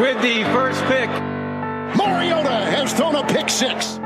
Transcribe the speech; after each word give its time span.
with 0.00 0.20
the 0.20 0.44
first 0.52 0.82
pick. 0.84 1.08
Mariota 1.96 2.50
has 2.50 2.92
thrown 2.92 3.14
a 3.14 3.26
pick 3.26 3.48
six. 3.48 3.98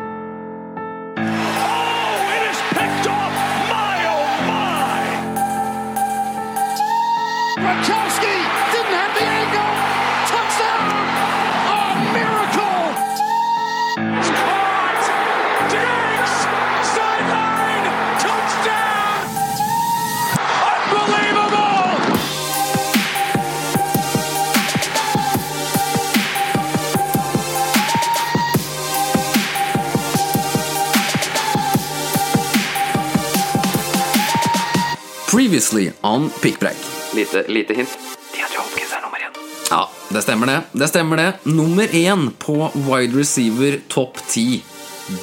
Previously 35.30 35.92
on 36.00 36.30
Pickpreik. 36.30 36.76
Lite, 37.14 37.44
lite 37.48 37.74
hint. 37.74 37.98
DeAndre 38.34 38.58
Hopkins 38.58 38.92
er 38.92 39.02
nummer 39.04 39.18
én. 39.18 39.36
Ja, 39.70 39.90
det 40.08 40.22
stemmer 40.22 40.46
det. 40.50 40.56
Det 40.72 40.88
stemmer 40.90 41.16
det. 41.16 41.26
Nummer 41.42 41.86
én 41.94 42.30
på 42.38 42.56
wide 42.74 43.14
receiver 43.18 43.76
topp 43.88 44.18
ti. 44.26 44.62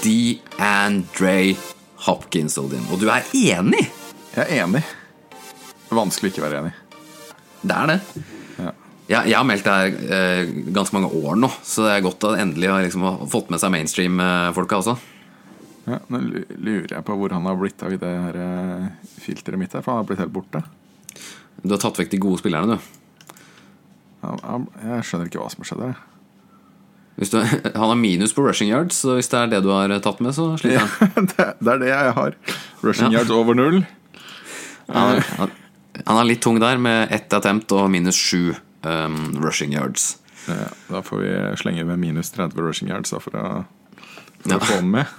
DeAndre 0.03 1.55
Hopkins, 2.07 2.55
Odin. 2.57 2.87
Og 2.91 3.01
du 3.03 3.09
er 3.11 3.27
enig? 3.35 3.83
Jeg 4.37 4.45
er 4.45 4.63
enig. 4.63 4.85
Vanskelig 5.91 6.31
ikke 6.31 6.45
å 6.45 6.47
være 6.47 6.63
enig. 6.63 6.73
Det 7.67 7.75
er 7.75 7.91
det. 7.91 7.99
Ja. 8.61 8.73
Ja, 9.11 9.21
jeg 9.27 9.35
har 9.35 9.45
meldt 9.51 9.67
det 9.67 9.75
her 9.75 10.17
eh, 10.21 10.55
ganske 10.71 10.95
mange 10.95 11.11
år 11.19 11.35
nå, 11.39 11.51
så 11.67 11.83
det 11.83 11.97
er 11.97 12.07
godt 12.07 12.25
å 12.27 12.35
endelig 12.39 12.71
har 12.71 12.87
liksom, 12.87 13.05
fått 13.31 13.51
med 13.51 13.59
seg 13.59 13.75
mainstream-folka 13.75 14.79
også. 14.79 14.95
Ja, 15.87 16.01
nå 16.11 16.19
lurer 16.19 16.91
jeg 16.97 17.05
på 17.07 17.15
hvor 17.15 17.31
han 17.31 17.45
har 17.47 17.55
blitt 17.59 17.83
av 17.85 17.93
i 17.95 17.99
det 18.01 18.09
her 18.11 18.37
eh, 18.43 18.87
filteret 19.23 19.59
mitt 19.61 19.73
her, 19.77 19.81
for 19.85 19.93
han 19.95 20.01
har 20.03 20.07
blitt 20.09 20.19
helt 20.19 20.33
borte. 20.35 20.61
Du 21.63 21.71
har 21.73 21.79
tatt 21.81 21.97
vekk 22.01 22.11
de 22.11 22.19
gode 22.21 22.41
spillerne, 22.41 22.75
du. 22.75 22.93
Jeg 24.21 25.03
skjønner 25.07 25.29
ikke 25.29 25.39
hva 25.41 25.49
som 25.53 25.63
har 25.63 25.69
skjedd 25.69 25.83
her. 25.85 25.99
Hvis 27.17 27.31
du. 27.33 27.37
Han 27.79 27.89
har 27.93 27.97
minus 27.97 28.33
på 28.35 28.43
rushing 28.45 28.69
yards, 28.69 28.99
så 29.01 29.15
hvis 29.17 29.29
det 29.31 29.39
er 29.39 29.47
det 29.55 29.61
du 29.65 29.71
har 29.73 29.89
tatt 30.05 30.19
med, 30.21 30.35
så 30.37 30.51
sliter 30.61 30.83
han. 30.85 31.29
det, 31.31 31.47
det 31.65 31.71
er 31.73 31.79
det 31.81 31.89
jeg 31.89 32.11
har. 32.19 32.35
Rushing 32.85 33.13
Ja. 33.15 33.21
yards 33.21 33.31
over 33.33 33.57
null. 33.57 33.79
Han, 34.91 35.21
han, 35.39 35.55
han 36.05 36.19
er 36.21 36.27
litt 36.29 36.43
tung 36.45 36.59
der, 36.61 36.77
med 36.81 37.09
ett 37.15 37.33
attempt 37.33 37.73
og 37.75 37.87
minus 37.91 38.15
sju 38.19 38.51
um, 38.85 39.17
rushing 39.41 39.73
yards. 39.73 40.17
Ja, 40.47 40.67
da 40.91 41.01
får 41.03 41.23
vi 41.23 41.31
slenge 41.63 41.83
med 41.89 41.99
minus 41.99 42.29
30 42.35 42.61
rushing 42.63 42.91
yards 42.93 43.11
da, 43.15 43.19
for 43.23 43.35
å, 43.35 43.47
for 44.43 44.53
Ja. 44.53 44.59
å 44.61 44.67
få 44.69 44.77
med. 44.85 45.09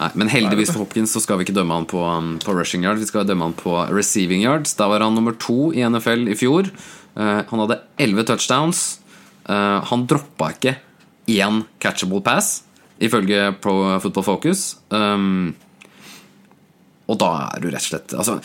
Nei, 0.00 0.08
men 0.16 0.30
heldigvis 0.32 0.70
for 0.72 0.86
Hopkins 0.86 1.12
så 1.12 1.20
skal 1.20 1.36
vi 1.36 1.44
ikke 1.44 1.54
dømme 1.58 1.76
han 1.76 1.86
på, 1.88 2.00
um, 2.00 2.32
på 2.40 2.54
rushing 2.56 2.86
yards, 2.86 3.02
vi 3.02 3.08
skal 3.10 3.26
dømme 3.28 3.50
han 3.50 3.56
på 3.56 3.74
receiving 3.92 4.40
yards. 4.46 4.72
Da 4.78 4.88
var 4.88 5.04
han 5.04 5.16
nummer 5.16 5.36
to 5.36 5.74
i 5.76 5.84
NFL 5.84 6.24
i 6.32 6.36
fjor. 6.40 6.70
Uh, 7.18 7.42
han 7.50 7.62
hadde 7.66 7.82
elleve 8.00 8.24
touchdowns. 8.30 9.00
Uh, 9.44 9.84
han 9.90 10.06
droppa 10.08 10.54
ikke 10.54 10.78
én 11.30 11.60
catchable 11.82 12.22
pass, 12.24 12.62
ifølge 13.02 13.50
Pro 13.60 13.98
Football 14.00 14.24
Focus. 14.30 14.64
Um, 14.88 15.52
og 17.10 17.20
da 17.20 17.32
er 17.50 17.60
du 17.60 17.68
rett 17.68 17.82
og 17.82 17.88
slett 17.90 18.12
altså, 18.14 18.38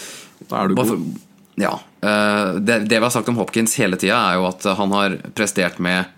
Da 0.50 0.60
er 0.60 0.72
du 0.72 0.76
god. 0.76 1.10
Ja. 1.62 1.76
Uh, 2.04 2.58
det, 2.60 2.82
det 2.90 3.00
vi 3.00 3.04
har 3.06 3.14
sagt 3.16 3.32
om 3.32 3.40
Hopkins 3.40 3.78
hele 3.80 3.96
tida, 4.02 4.20
er 4.20 4.42
jo 4.42 4.50
at 4.52 4.68
han 4.76 4.92
har 5.00 5.22
prestert 5.38 5.80
med 5.80 6.12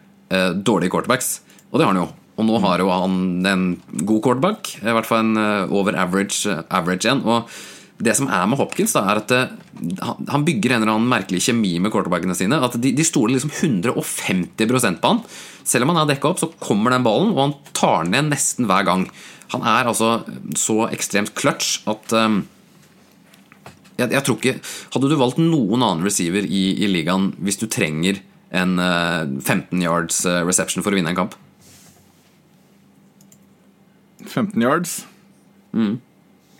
dårlige 0.67 0.91
quarterbacks. 0.91 1.37
Og 1.69 1.77
det 1.77 1.85
har 1.85 1.93
han 1.93 2.01
jo. 2.01 2.09
Og 2.37 2.45
nå 2.45 2.59
har 2.61 2.81
jo 2.81 2.91
han 2.93 3.17
en 3.49 3.65
god 4.05 4.21
quarterback, 4.21 4.75
i 4.83 4.93
hvert 4.93 5.09
fall 5.09 5.25
en 5.25 5.41
eh, 5.41 5.73
over 5.73 5.97
average, 5.97 6.45
eh, 6.45 6.61
average 6.69 7.09
en. 7.09 7.23
Og 7.25 7.49
det 7.97 8.13
som 8.13 8.29
er 8.29 8.43
med 8.45 8.59
Hopkins, 8.59 8.93
da, 8.93 9.01
er 9.09 9.21
at 9.23 9.33
eh, 9.33 9.55
han, 10.05 10.45
bygger 10.45 10.75
en 10.75 10.83
eller 10.83 10.93
annen 10.93 11.09
merkelig 11.09 11.47
kjemi 11.47 11.73
med 11.81 11.93
quarterbackene 11.93 12.37
sine. 12.37 12.59
At 12.61 12.77
de, 12.77 12.91
de 12.93 13.05
stoler 13.07 13.39
liksom 13.39 13.55
150 13.55 14.53
på 15.01 15.09
han. 15.09 15.23
Selv 15.65 15.87
om 15.87 15.95
han 15.95 16.03
er 16.03 16.11
dekka 16.13 16.29
opp, 16.29 16.43
så 16.43 16.51
kommer 16.61 16.93
den 16.93 17.07
ballen, 17.07 17.33
og 17.33 17.41
han 17.41 17.57
tar 17.73 18.05
den 18.05 18.13
ned 18.13 18.29
nesten 18.35 18.69
hver 18.69 18.85
gang. 18.85 19.07
Han 19.55 19.65
er 19.65 19.89
altså 19.89 20.21
så 20.59 20.85
ekstremt 20.91 21.33
clutch 21.39 21.79
at 21.87 22.13
um, 22.19 22.41
jeg, 23.95 24.11
jeg 24.11 24.23
tror 24.27 24.35
ikke 24.35 24.57
Hadde 24.91 25.07
du 25.07 25.15
valgt 25.15 25.39
noen 25.39 25.79
annen 25.79 26.03
receiver 26.03 26.43
i, 26.43 26.63
i 26.83 26.89
ligaen 26.91 27.29
hvis 27.39 27.57
du 27.61 27.63
trenger 27.71 28.19
en 28.51 28.75
uh, 28.75 29.23
15 29.39 29.79
yards 29.79 30.19
reception 30.43 30.83
for 30.83 30.91
å 30.91 30.99
vinne 30.99 31.15
en 31.15 31.21
kamp? 31.23 31.37
15 34.37 34.61
yards? 34.61 34.97
Mm. 35.73 35.97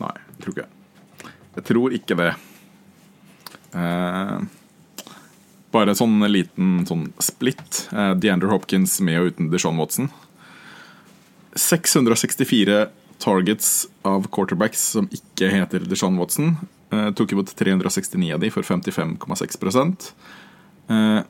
Nei, 0.01 0.13
jeg 0.13 0.43
tror 0.43 0.55
ikke 0.55 0.67
Jeg 1.57 1.65
tror 1.71 1.97
ikke 1.97 2.17
det. 2.19 2.35
Eh, 3.77 4.37
bare 5.73 5.93
en 5.93 5.99
sånn 5.99 6.21
liten 6.29 6.85
sånn 6.89 7.07
splitt. 7.21 7.87
Eh, 7.93 8.13
DeAndre 8.17 8.51
Hopkins 8.53 8.99
med 9.05 9.21
og 9.21 9.31
uten 9.31 9.51
Deshaun 9.53 9.79
Watson. 9.81 10.09
664 11.57 12.87
targets 13.21 13.87
av 14.05 14.27
quarterbacks 14.33 14.83
som 14.93 15.09
ikke 15.13 15.49
heter 15.53 15.85
Deshaun 15.89 16.19
Watson. 16.21 16.55
Eh, 16.93 17.09
tok 17.17 17.33
imot 17.33 17.55
369 17.57 18.33
av 18.33 18.43
de 18.43 18.51
for 18.53 18.63
55,6 18.63 20.13
eh, 20.89 21.23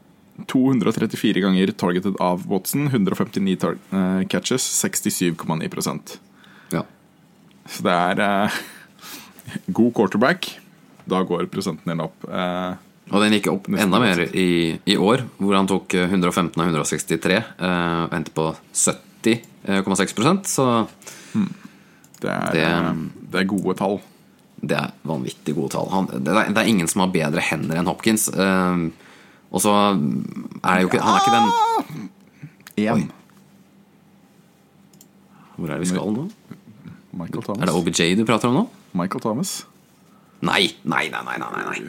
234 0.45 1.41
ganger 1.41 1.71
targeted 1.73 2.19
av 2.21 2.43
Watson, 2.51 2.87
159 2.91 3.55
tar 3.57 3.77
eh, 3.89 4.27
catches, 4.29 4.67
67,9 4.85 5.71
Ja. 5.71 6.26
Så 7.67 7.83
det 7.85 7.93
er 7.93 8.21
eh, 8.23 8.57
god 9.75 9.93
quarterback. 9.97 10.47
Da 11.07 11.21
går 11.27 11.47
prosenten 11.51 11.87
din 11.91 12.01
opp. 12.03 12.23
Eh, 12.27 12.73
Og 13.11 13.21
den 13.23 13.31
gikk 13.37 13.47
opp 13.53 13.67
enda 13.71 13.99
mer 14.03 14.19
i, 14.35 14.75
i 14.83 14.97
år, 14.99 15.21
hvor 15.39 15.55
han 15.55 15.67
tok 15.69 15.93
eh, 15.95 16.09
115 16.11 16.59
av 16.59 16.67
163 16.73 17.37
eh, 17.37 18.01
og 18.07 18.15
endte 18.17 18.33
på 18.35 18.49
70,6% 18.75 20.49
så 20.51 20.65
det, 22.19 22.27
er, 22.33 22.51
Det- 22.51 22.65
eh, 22.67 22.93
det 23.31 23.39
er 23.43 23.47
gode 23.51 23.75
tall. 23.79 23.99
det 24.59 24.75
er 24.79 24.91
vanvittig 25.07 25.53
gode 25.55 25.69
tall. 25.75 25.87
Han, 25.93 26.07
det, 26.11 26.33
er, 26.33 26.49
det 26.51 26.57
er 26.63 26.67
ingen 26.71 26.87
som 26.91 27.03
har 27.05 27.11
bedre 27.13 27.39
hender 27.45 27.77
enn 27.79 27.87
Hopkins. 27.87 28.27
Eh, 28.33 28.87
og 29.47 29.61
så 29.63 29.71
er 29.95 30.73
det 30.75 30.81
jo 30.83 30.89
ikke 30.91 31.03
Han 31.05 31.15
er 31.15 31.21
ikke 31.23 31.37
den 31.37 31.47
Én. 32.83 33.05
Hvor 35.55 35.69
er 35.71 35.77
det 35.79 35.85
vi 35.87 35.91
skal 35.93 36.11
nå? 36.13 36.27
Michael 37.17 37.43
Thomas. 37.45 37.63
Er 37.63 37.71
det 37.71 37.75
OBJ 37.79 38.03
du 38.19 38.23
prater 38.27 38.51
om 38.51 38.59
nå? 38.61 38.63
Michael 38.97 39.23
Thomas. 39.23 39.57
Nei, 40.45 40.67
nei, 40.85 41.07
nei, 41.09 41.23
nei, 41.41 41.49
nei. 41.57 41.79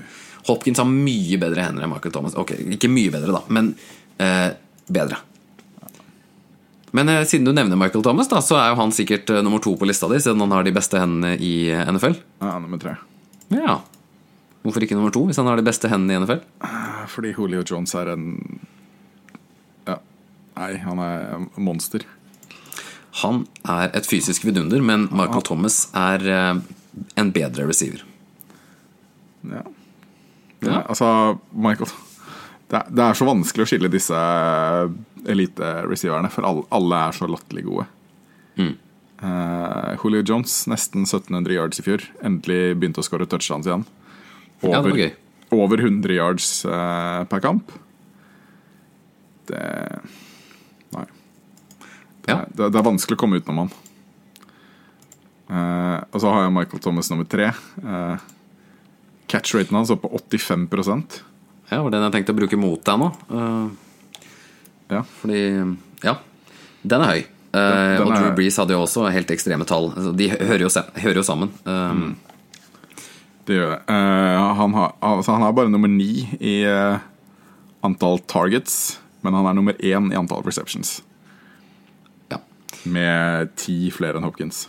Hopkins 0.49 0.81
har 0.81 0.89
mye 0.89 1.37
bedre 1.41 1.67
hender 1.67 1.85
enn 1.85 1.93
Michael 1.93 2.15
Thomas. 2.15 2.37
Ok, 2.41 2.55
Ikke 2.79 2.89
mye 2.89 3.11
bedre, 3.13 3.35
da, 3.37 3.43
men 3.53 3.75
eh, 4.23 4.55
bedre. 4.89 5.19
Men 6.97 7.11
eh, 7.13 7.25
siden 7.29 7.45
du 7.45 7.53
nevner 7.53 7.77
Michael 7.77 8.05
Thomas, 8.07 8.31
da, 8.33 8.41
så 8.45 8.57
er 8.57 8.71
jo 8.73 8.79
han 8.81 8.95
sikkert 8.97 9.29
eh, 9.35 9.43
nummer 9.45 9.61
to 9.61 9.75
på 9.77 9.89
lista 9.89 10.09
di, 10.09 10.21
siden 10.25 10.41
han 10.47 10.55
har 10.57 10.65
de 10.65 10.73
beste 10.73 11.01
hendene 11.03 11.35
i 11.37 11.53
eh, 11.75 11.85
NFL. 11.93 12.17
Ja, 12.41 12.55
nummer 12.63 12.81
tre. 12.81 12.95
Ja. 13.53 13.79
Hvorfor 14.65 14.85
ikke 14.85 14.97
nummer 14.97 15.13
to, 15.15 15.27
hvis 15.29 15.39
han 15.41 15.49
har 15.51 15.61
de 15.61 15.67
beste 15.69 15.91
hendene 15.93 16.17
i 16.17 16.23
NFL? 16.25 16.41
Eh, 16.65 17.03
Fordi 17.13 17.35
Julio 17.37 17.61
Jones 17.69 17.93
er 18.01 18.15
en 18.15 18.25
Ja. 19.89 19.99
Nei, 20.57 20.73
han 20.87 21.05
er 21.05 21.45
monster. 21.61 22.09
Han 23.23 23.45
er 23.69 23.93
et 23.97 24.09
fysisk 24.09 24.47
vidunder, 24.47 24.83
men 24.85 25.09
Michael 25.11 25.45
Thomas 25.47 25.87
er 25.97 26.25
eh, 26.29 26.61
en 27.19 27.33
bedre 27.35 27.69
receiver. 27.69 28.05
Ja. 29.49 29.63
ja. 30.67 30.83
Altså, 30.83 31.39
Michael 31.55 31.91
det 32.69 32.77
er, 32.77 32.89
det 32.93 33.01
er 33.01 33.17
så 33.17 33.25
vanskelig 33.25 33.65
å 33.65 33.69
skille 33.71 33.89
disse 33.89 34.19
elite-receiverne, 35.33 36.29
for 36.33 36.45
alle, 36.45 36.67
alle 36.77 36.99
er 37.07 37.17
så 37.17 37.29
latterlig 37.31 37.63
gode. 37.65 37.87
Eh, 39.23 39.93
Julio 40.03 40.23
Jones, 40.23 40.67
nesten 40.71 41.07
1700 41.07 41.55
yards 41.55 41.81
i 41.81 41.85
fjor. 41.87 42.05
Endelig 42.25 42.77
begynte 42.79 43.03
å 43.03 43.07
skåre 43.07 43.27
touchdowns 43.27 43.67
igjen. 43.67 43.85
Over, 44.63 44.95
ja, 44.99 45.11
over 45.55 45.83
100 45.83 46.15
yards 46.15 46.49
uh, 46.67 47.23
per 47.31 47.43
kamp. 47.43 47.73
Det. 49.51 49.63
Det, 52.59 52.65
det, 52.67 52.73
det 52.75 52.81
er 52.83 52.87
vanskelig 52.91 53.15
å 53.15 53.21
komme 53.23 53.39
utenom 53.39 53.61
han. 53.65 53.71
Uh, 55.49 56.03
og 56.13 56.21
så 56.21 56.29
har 56.35 56.43
jeg 56.45 56.53
Michael 56.59 56.83
Thomas 56.85 57.09
nummer 57.13 57.25
tre. 57.31 57.53
Uh, 57.81 58.19
Catch-raten 59.31 59.77
hans 59.79 59.93
er 59.93 59.99
på 60.01 60.09
85% 60.13 61.19
Ja, 61.71 61.79
var 61.85 61.93
den 61.93 62.05
jeg 62.05 62.15
tenkte 62.19 62.33
å 62.35 62.39
bruke 62.39 62.59
mot 62.61 62.83
deg 62.85 63.01
nå. 63.01 63.09
Uh, 63.33 63.69
Ja. 64.89 65.03
Fordi 65.21 65.41
Ja, 66.05 66.15
den 66.83 67.03
er 67.05 67.11
høy. 67.13 67.19
Eh, 67.53 67.97
Den 67.99 68.07
og 68.07 68.13
er- 68.13 68.23
Drew 68.23 68.35
Brees 68.37 68.57
hadde 68.57 68.73
jo 68.73 68.83
også 68.87 69.07
helt 69.13 69.29
ekstreme 69.33 69.65
tall. 69.69 69.91
Altså, 69.97 70.15
de 70.17 70.29
hører 70.33 70.63
jo, 70.65 70.69
hører 71.01 71.17
jo 71.21 71.25
sammen. 71.29 71.51
Eh, 71.67 71.93
Mm. 71.93 72.17
Det 73.49 73.57
gjør 73.57 73.71
det. 73.73 73.79
Eh, 73.89 74.55
han, 74.61 74.73
har, 74.77 74.93
altså, 75.03 75.33
han 75.33 75.43
er 75.43 75.53
bare 75.57 75.69
nummer 75.73 75.89
ni 75.89 76.29
i 76.41 76.63
eh, 76.65 76.99
antall 77.85 78.19
targets. 78.29 78.99
men 79.23 79.33
han 79.35 79.47
er 79.47 79.55
nummer 79.55 79.73
én 79.81 80.13
i 80.13 80.17
antall 80.17 80.43
receptions. 80.45 81.03
Med 82.87 83.55
ti 83.59 83.89
flere 83.95 84.21
enn 84.21 84.27
Hopkins. 84.27 84.67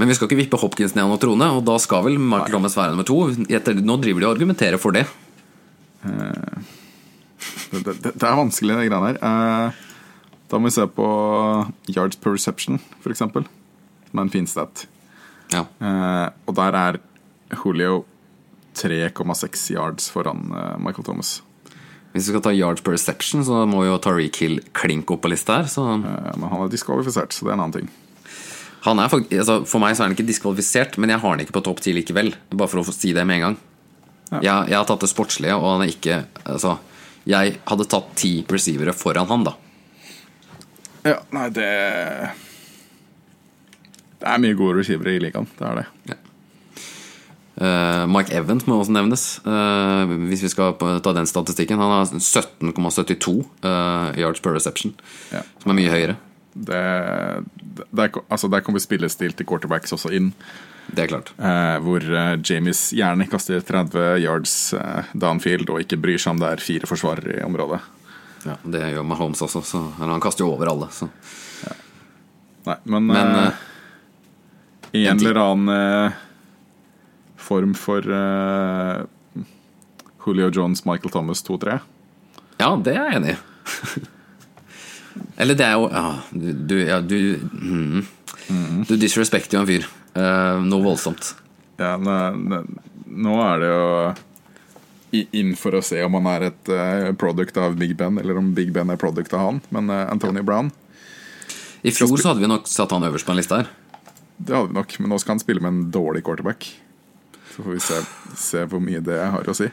Men 0.00 0.10
vi 0.10 0.16
skal 0.18 0.26
ikke 0.26 0.40
vippe 0.40 0.58
Hopkins 0.58 0.96
ned 0.96 1.04
av 1.04 1.12
noen 1.12 1.22
trone, 1.22 1.48
og 1.54 1.62
da 1.68 1.76
skal 1.78 2.02
vel 2.08 2.18
Michael 2.18 2.56
Thomas 2.56 2.74
være 2.74 2.96
nummer 2.96 3.06
to. 3.06 3.18
Etter, 3.46 3.78
nå 3.78 3.98
driver 4.02 4.24
de 4.24 4.26
og 4.26 4.34
argumenterer 4.34 4.80
for 4.82 4.96
det. 4.96 5.04
Det, 7.72 7.82
det, 7.86 8.10
det 8.10 8.26
er 8.26 8.38
vanskelig, 8.38 8.74
de 8.74 8.88
greiene 8.88 9.12
her. 9.12 9.20
Eh, 9.22 9.82
da 10.50 10.58
må 10.60 10.68
vi 10.68 10.74
se 10.74 10.88
på 10.90 11.06
yards 11.94 12.18
per 12.20 12.34
reception, 12.34 12.80
f.eks., 13.00 13.22
som 13.22 13.38
er 13.38 14.24
en 14.26 14.32
fin 14.32 14.48
stat. 14.48 14.86
Ja. 15.52 15.64
Eh, 15.80 16.26
og 16.48 16.56
der 16.58 16.76
er 16.76 16.98
Julio 17.54 18.02
3,6 18.76 19.70
yards 19.76 20.10
foran 20.12 20.50
eh, 20.50 20.76
Michael 20.82 21.06
Thomas. 21.08 21.38
Hvis 22.12 22.28
vi 22.28 22.34
skal 22.34 22.42
ta 22.44 22.52
yards 22.52 22.82
per 22.84 22.92
reception, 22.92 23.40
så 23.44 23.62
må 23.68 23.86
jo 23.86 23.96
Tariq 24.02 24.36
Hill 24.42 24.58
klinke 24.76 25.14
opp 25.14 25.22
på 25.24 25.30
lista 25.32 25.62
her. 25.62 25.68
Så 25.72 25.84
Eh, 26.04 26.32
men 26.36 26.48
han 26.50 26.64
er 26.64 26.72
diskvalifisert, 26.72 27.32
så 27.32 27.46
det 27.46 27.52
er 27.52 27.56
en 27.56 27.64
annen 27.64 27.78
ting. 27.80 27.90
han 28.82 28.98
er, 28.98 29.08
altså, 29.08 29.64
for 29.64 29.78
meg 29.78 29.94
så 29.94 30.02
er 30.02 30.08
han 30.10 30.16
ikke 30.16 30.26
diskvalifisert, 30.26 30.98
men 30.98 31.10
jeg 31.10 31.20
har 31.22 31.30
han 31.30 31.40
ikke 31.40 31.54
på 31.54 31.62
topp 31.64 31.80
ti 31.80 31.92
likevel. 31.94 32.34
Bare 32.50 32.68
for 32.68 32.82
å 32.82 32.92
si 32.92 33.12
det 33.12 33.24
med 33.26 33.36
en 33.36 33.44
gang. 33.46 33.56
Jeg, 34.42 34.68
jeg 34.72 34.76
har 34.76 34.86
tatt 34.88 35.00
det 35.04 35.10
sportslige, 35.12 35.54
og 35.54 35.66
han 35.74 35.82
er 35.84 35.92
ikke 35.92 36.24
altså, 36.48 36.78
Jeg 37.28 37.58
hadde 37.68 37.84
tatt 37.86 38.08
ti 38.16 38.30
receivere 38.48 38.94
foran 38.96 39.28
han, 39.28 39.44
da. 39.44 39.52
Ja, 41.04 41.18
nei, 41.34 41.48
det 41.50 41.68
Det 44.18 44.28
er 44.30 44.38
mye 44.42 44.54
gode 44.58 44.80
receivere 44.80 45.16
i 45.16 45.22
ligaen. 45.22 45.46
Det 45.58 45.66
er 45.68 45.82
det. 45.82 45.86
Eh, 46.10 46.31
Mike 47.56 48.32
Evans 48.32 48.64
må 48.66 48.78
også 48.80 48.94
nevnes, 48.96 49.22
eh, 49.44 50.12
hvis 50.30 50.40
vi 50.46 50.48
skal 50.48 50.72
ta 51.04 51.12
den 51.12 51.26
statistikken. 51.28 51.78
Han 51.78 51.92
har 51.92 52.06
17,72 52.16 53.34
eh, 53.62 54.20
yards 54.22 54.40
per 54.40 54.54
reception, 54.56 54.94
Ja. 55.32 55.42
som 55.62 55.70
er 55.74 55.78
mye 55.82 55.92
høyere. 55.92 56.16
Det, 56.54 56.80
der, 57.92 58.10
altså 58.28 58.48
der 58.52 58.60
kommer 58.64 58.80
spillestil 58.80 59.32
til 59.36 59.46
quarterbacks 59.48 59.92
også 59.92 60.10
inn. 60.16 60.32
Det 60.92 61.04
er 61.04 61.12
klart. 61.12 61.30
Eh, 61.38 61.76
hvor 61.84 62.02
eh, 62.02 62.34
Jamies 62.44 62.90
gjerne 62.96 63.28
kaster 63.30 63.60
30 63.64 64.18
yards 64.24 64.56
eh, 64.74 65.12
downfield 65.14 65.70
og 65.70 65.80
ikke 65.84 66.00
bryr 66.02 66.18
seg 66.20 66.34
om 66.34 66.40
det 66.42 66.50
er 66.56 66.64
fire 66.64 66.88
forsvarere 66.90 67.38
i 67.40 67.44
området. 67.46 67.78
Ja, 68.48 68.56
det 68.64 68.80
gjør 68.96 69.04
Mahomes 69.06 69.40
også, 69.44 69.62
så, 69.62 69.80
eller 70.00 70.16
han 70.16 70.24
kaster 70.24 70.42
jo 70.44 70.50
over 70.56 70.72
alle. 70.72 70.88
Så. 70.90 71.06
Nei, 72.66 72.76
men, 72.84 73.06
Men 73.12 73.36
eh, 73.38 73.62
eh, 74.92 75.06
en 75.06 75.18
eller 75.22 75.40
annen 75.44 75.72
eh, 75.76 76.20
form 77.42 77.74
for 77.78 78.06
uh, 78.06 79.02
Julio 80.22 80.50
Jones, 80.54 80.84
Michael 80.88 81.12
Thomas 81.14 81.44
2-3. 81.46 81.78
ja, 82.62 82.72
det 82.76 82.96
er 82.96 83.06
jeg 83.10 83.20
enig 83.20 83.36
i. 83.36 83.38
Eller 85.42 85.58
det 85.58 85.66
er 85.66 85.76
jo 85.76 85.88
ja, 85.92 86.06
Du, 86.32 86.76
ja, 86.78 87.00
du, 87.04 87.18
mm, 87.42 88.04
du 88.88 88.96
disrespekter 88.96 89.58
jo 89.58 89.62
en 89.64 89.68
fyr. 89.68 89.88
Uh, 90.12 90.60
noe 90.64 90.84
voldsomt. 90.84 91.34
Ja, 91.80 91.96
nå, 91.96 92.62
nå, 93.06 93.38
er 93.44 93.62
det 93.62 93.70
jo 93.72 95.26
inn 95.36 95.54
for 95.60 95.76
å 95.76 95.82
se 95.84 96.00
om 96.04 96.14
han 96.16 96.28
er 96.32 96.48
et 96.50 96.72
uh, 96.72 97.10
product 97.18 97.58
av 97.60 97.76
Big 97.80 97.94
Ben, 97.98 98.20
eller 98.20 98.40
om 98.40 98.52
Big 98.56 98.72
Ben 98.72 98.92
er 98.92 99.00
product 99.00 99.34
av 99.36 99.46
han. 99.46 99.60
Men 99.74 99.90
eh, 99.92 100.06
Antonio 100.12 100.44
Brown, 100.46 100.70
I 101.82 101.92
fjor 101.92 102.14
så 102.16 102.32
hadde 102.32 102.44
vi 102.44 102.50
nok 102.50 102.68
satt 102.70 102.92
han 102.94 103.04
øverst 103.08 103.26
på 103.26 103.34
en 103.34 103.40
liste 103.40 103.58
her. 103.58 103.70
det 104.36 104.54
hadde 104.54 104.70
vi 104.70 104.78
nok. 104.78 104.96
Men 105.00 105.12
nå 105.12 105.20
skal 105.20 105.36
han 105.36 105.42
spille 105.42 105.64
med 105.64 105.72
en 105.72 105.84
dårlig 105.94 106.24
quarterback. 106.28 106.68
Så 107.52 107.62
får 107.64 107.74
vi 107.76 107.80
se, 107.84 107.98
se 108.40 108.62
hvor 108.70 108.80
mye 108.80 109.02
det 109.04 109.18
har 109.20 109.48
å 109.48 109.54
si. 109.56 109.68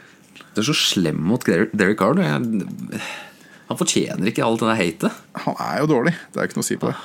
Du 0.54 0.60
er 0.60 0.66
så 0.66 0.74
slem 0.76 1.20
mot 1.30 1.44
Der- 1.46 1.70
Derek 1.72 1.98
Carr. 2.00 2.18
han 2.20 3.78
fortjener 3.78 4.28
ikke 4.28 4.44
alt 4.44 4.60
det 4.60 4.68
der 4.68 4.80
hatet. 4.80 5.22
Han 5.46 5.56
er 5.58 5.80
jo 5.80 5.86
dårlig, 5.86 6.14
det 6.32 6.40
er 6.40 6.48
ikke 6.48 6.58
noe 6.58 6.66
å 6.66 6.70
si 6.70 6.76
på 6.80 6.90
det. 6.90 6.96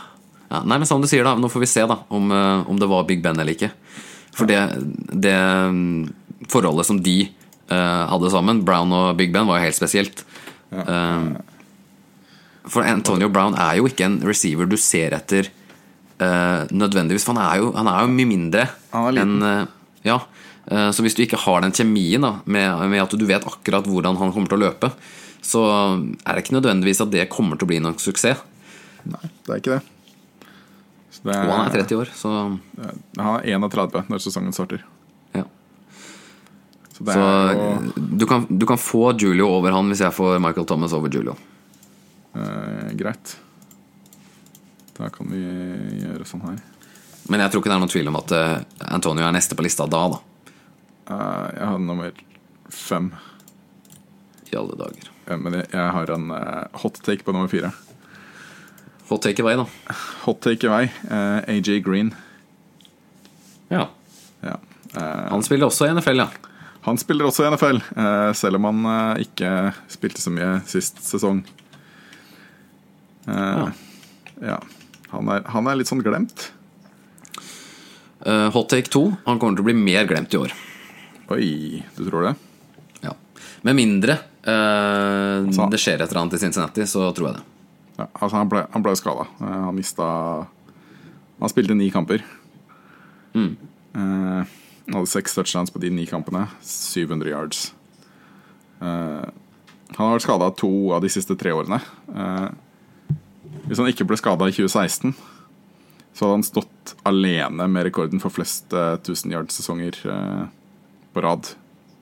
Ja, 0.52 0.62
nei, 0.64 0.78
men 0.78 0.86
som 0.86 1.02
du 1.02 1.08
sier 1.10 1.24
da, 1.26 1.34
Nå 1.36 1.50
får 1.50 1.64
vi 1.64 1.70
se 1.70 1.86
da 1.90 1.98
om, 2.14 2.32
eh, 2.32 2.70
om 2.70 2.78
det 2.80 2.88
var 2.90 3.06
Big 3.08 3.22
Ben 3.24 3.40
eller 3.40 3.54
ikke. 3.56 3.72
For 4.36 4.46
det, 4.46 4.60
det 5.12 5.34
mm, 5.34 6.14
forholdet 6.52 6.86
som 6.86 7.00
de 7.02 7.30
uh, 7.72 8.06
hadde 8.12 8.32
sammen, 8.34 8.64
Brown 8.68 8.92
og 8.94 9.18
Big 9.18 9.32
Ben, 9.34 9.48
var 9.48 9.60
jo 9.62 9.66
helt 9.70 9.78
spesielt. 9.78 10.26
Eh, 10.76 11.28
for 12.68 12.84
Antonio 12.84 13.30
Brown 13.30 13.56
er 13.56 13.78
jo 13.80 13.88
ikke 13.88 14.06
en 14.10 14.20
receiver 14.26 14.68
du 14.68 14.76
ser 14.78 15.14
etter 15.16 15.48
uh, 16.20 16.66
nødvendigvis. 16.74 17.24
For 17.26 17.34
han 17.38 17.46
er 17.46 17.62
jo, 17.62 17.72
han 17.78 17.88
er 17.88 18.04
jo 18.04 18.14
mye 18.14 18.32
mindre 18.34 18.68
enn 18.94 19.68
Ja. 20.06 20.20
Eh, 20.72 20.90
så 20.92 21.04
hvis 21.06 21.16
du 21.18 21.22
ikke 21.26 21.40
har 21.44 21.62
den 21.62 21.76
kjemien 21.76 22.24
da 22.26 22.40
med, 22.46 22.86
med 22.90 23.04
at 23.04 23.14
du 23.18 23.26
vet 23.30 23.46
akkurat 23.46 23.86
hvordan 23.90 24.18
han 24.18 24.34
kommer 24.34 24.50
til 24.50 24.58
å 24.60 24.64
løpe, 24.66 24.92
så 25.46 25.62
er 26.26 26.34
det 26.34 26.46
ikke 26.46 26.56
nødvendigvis 26.58 27.04
at 27.06 27.12
det 27.14 27.28
kommer 27.30 27.60
til 27.60 27.68
å 27.68 27.72
bli 27.74 27.82
noen 27.84 28.00
suksess. 28.02 28.42
Nei, 29.06 29.28
det 29.46 29.52
er 29.54 29.60
ikke 29.62 29.76
det. 29.78 29.84
Så 31.14 31.28
det 31.30 31.36
Og 31.38 31.52
han 31.54 31.68
er 31.70 31.76
30 31.78 32.00
år, 32.02 32.10
så 32.18 32.32
Han 32.34 33.36
er 33.38 33.46
31 33.54 34.10
når 34.10 34.24
sesongen 34.26 34.56
starter. 34.58 34.82
ja. 35.38 35.44
Så 36.96 37.04
det 37.06 37.14
Så 37.14 37.22
er 37.22 37.54
jo 37.60 38.08
du 38.18 38.26
kan, 38.26 38.48
du 38.50 38.66
kan 38.66 38.80
få 38.80 39.12
Julio 39.20 39.50
over 39.60 39.72
han 39.76 39.90
hvis 39.92 40.02
jeg 40.02 40.16
får 40.16 40.40
Michael 40.42 40.66
Thomas 40.66 40.94
over 40.94 41.10
Julio. 41.14 41.36
eh, 42.36 42.92
greit. 42.98 43.38
Da 44.98 45.10
kan 45.12 45.28
vi 45.30 45.42
gjøre 46.02 46.26
sånn 46.26 46.42
her. 46.48 46.58
Men 47.30 47.42
jeg 47.44 47.52
tror 47.52 47.62
ikke 47.62 47.70
det 47.72 47.76
er 47.76 47.84
noen 47.84 47.92
tvil 47.92 48.08
om 48.12 48.16
at 48.20 48.32
eh, 48.32 48.64
Antonio 48.96 49.26
er 49.28 49.36
neste 49.36 49.56
på 49.56 49.64
lista 49.66 49.86
da, 49.92 50.08
da. 50.14 50.20
Eh, 51.10 51.48
jeg 51.56 51.68
har 51.70 51.80
nummer 51.82 52.12
fem. 52.74 53.12
I 54.52 54.58
alle 54.58 54.78
dager. 54.80 55.10
Ja, 55.26 55.38
Men 55.38 55.60
jeg, 55.60 55.68
jeg 55.74 55.92
har 55.98 56.12
en 56.14 56.30
uh, 56.32 56.66
hot 56.84 57.00
take 57.06 57.26
på 57.26 57.34
nummer 57.34 57.50
fire. 57.50 57.72
Hot 59.10 59.22
take 59.26 59.42
i 59.42 59.46
vei, 59.46 59.56
da. 59.58 59.66
Hot 60.26 60.42
take 60.46 60.66
i 60.66 60.72
vei. 60.72 60.84
Uh, 61.10 61.42
AJ 61.50 61.80
Green. 61.86 62.14
Ja. 63.74 63.88
Ja. 64.46 64.60
Eh, 64.96 65.26
Han 65.32 65.44
spiller 65.44 65.68
også 65.68 65.88
i 65.88 65.94
NFL, 65.94 66.22
ja. 66.22 66.28
han 66.86 66.98
spiller 67.02 67.26
også 67.28 67.44
i 67.46 67.50
NFL, 67.52 67.80
eh, 67.98 68.32
selv 68.38 68.60
om 68.60 68.68
han 68.70 68.86
eh, 68.92 69.24
ikke 69.26 69.50
spilte 69.92 70.22
så 70.22 70.32
mye 70.32 70.60
sist 70.70 71.02
sesong. 71.04 71.42
Eh, 73.28 73.66
ja. 74.46 74.60
Han 75.10 75.32
er, 75.34 75.42
han 75.50 75.68
er 75.68 75.80
litt 75.80 75.90
sånn 75.90 76.04
glemt. 76.06 76.52
Uh, 78.26 78.50
hot 78.54 78.70
take 78.72 78.90
2. 78.90 79.02
Han 79.28 79.38
kommer 79.42 79.58
til 79.58 79.66
å 79.66 79.68
bli 79.68 79.76
mer 79.78 80.08
glemt 80.10 80.34
i 80.34 80.40
år. 80.40 80.54
Oi, 81.34 81.84
du 81.98 82.04
tror 82.06 82.28
det? 82.28 82.34
Ja. 83.02 83.14
Med 83.66 83.76
mindre 83.76 84.18
eh, 84.46 85.46
Altså- 85.46 85.70
det 85.72 85.80
skjer 85.82 86.02
et 86.02 86.10
eller 86.10 86.22
annet 86.22 86.38
i 86.38 86.42
Cincinnati, 86.44 86.86
så 86.86 87.08
tror 87.16 87.32
jeg 87.32 87.38
det. 87.40 87.44
Ja, 87.98 88.08
altså 88.20 88.36
han 88.38 88.50
ble, 88.52 88.66
han 88.74 88.84
ble 88.84 88.96
skada. 89.00 89.26
Han 89.40 89.76
mista 89.76 90.06
Han 91.40 91.50
spilte 91.52 91.76
ni 91.76 91.90
kamper. 91.92 92.22
Mm. 93.36 93.56
Eh, 93.96 94.44
han 94.86 94.94
hadde 94.96 95.10
seks 95.12 95.34
touchdowns 95.36 95.72
på 95.74 95.80
de 95.82 95.90
ni 95.92 96.06
kampene. 96.08 96.46
700 96.64 97.28
yards. 97.30 97.74
Eh, 98.80 99.26
han 99.96 100.00
har 100.00 100.14
vært 100.16 100.24
skada 100.28 100.52
to 100.56 100.70
av 100.96 101.02
de 101.04 101.10
siste 101.12 101.36
tre 101.40 101.52
årene. 101.52 101.82
Eh, 102.16 102.50
hvis 103.68 103.78
han 103.82 103.90
ikke 103.92 104.08
ble 104.08 104.18
skada 104.20 104.48
i 104.48 104.56
2016, 104.56 105.12
så 106.16 106.24
hadde 106.24 106.38
han 106.38 106.48
stått 106.48 106.96
alene 107.04 107.68
med 107.68 107.86
rekorden 107.90 108.22
for 108.24 108.32
flest 108.32 108.72
eh, 108.74 108.96
1000 109.02 109.36
yards-sesonger 109.36 110.00
eh, 110.06 110.46
på 111.16 111.24
rad 111.26 111.52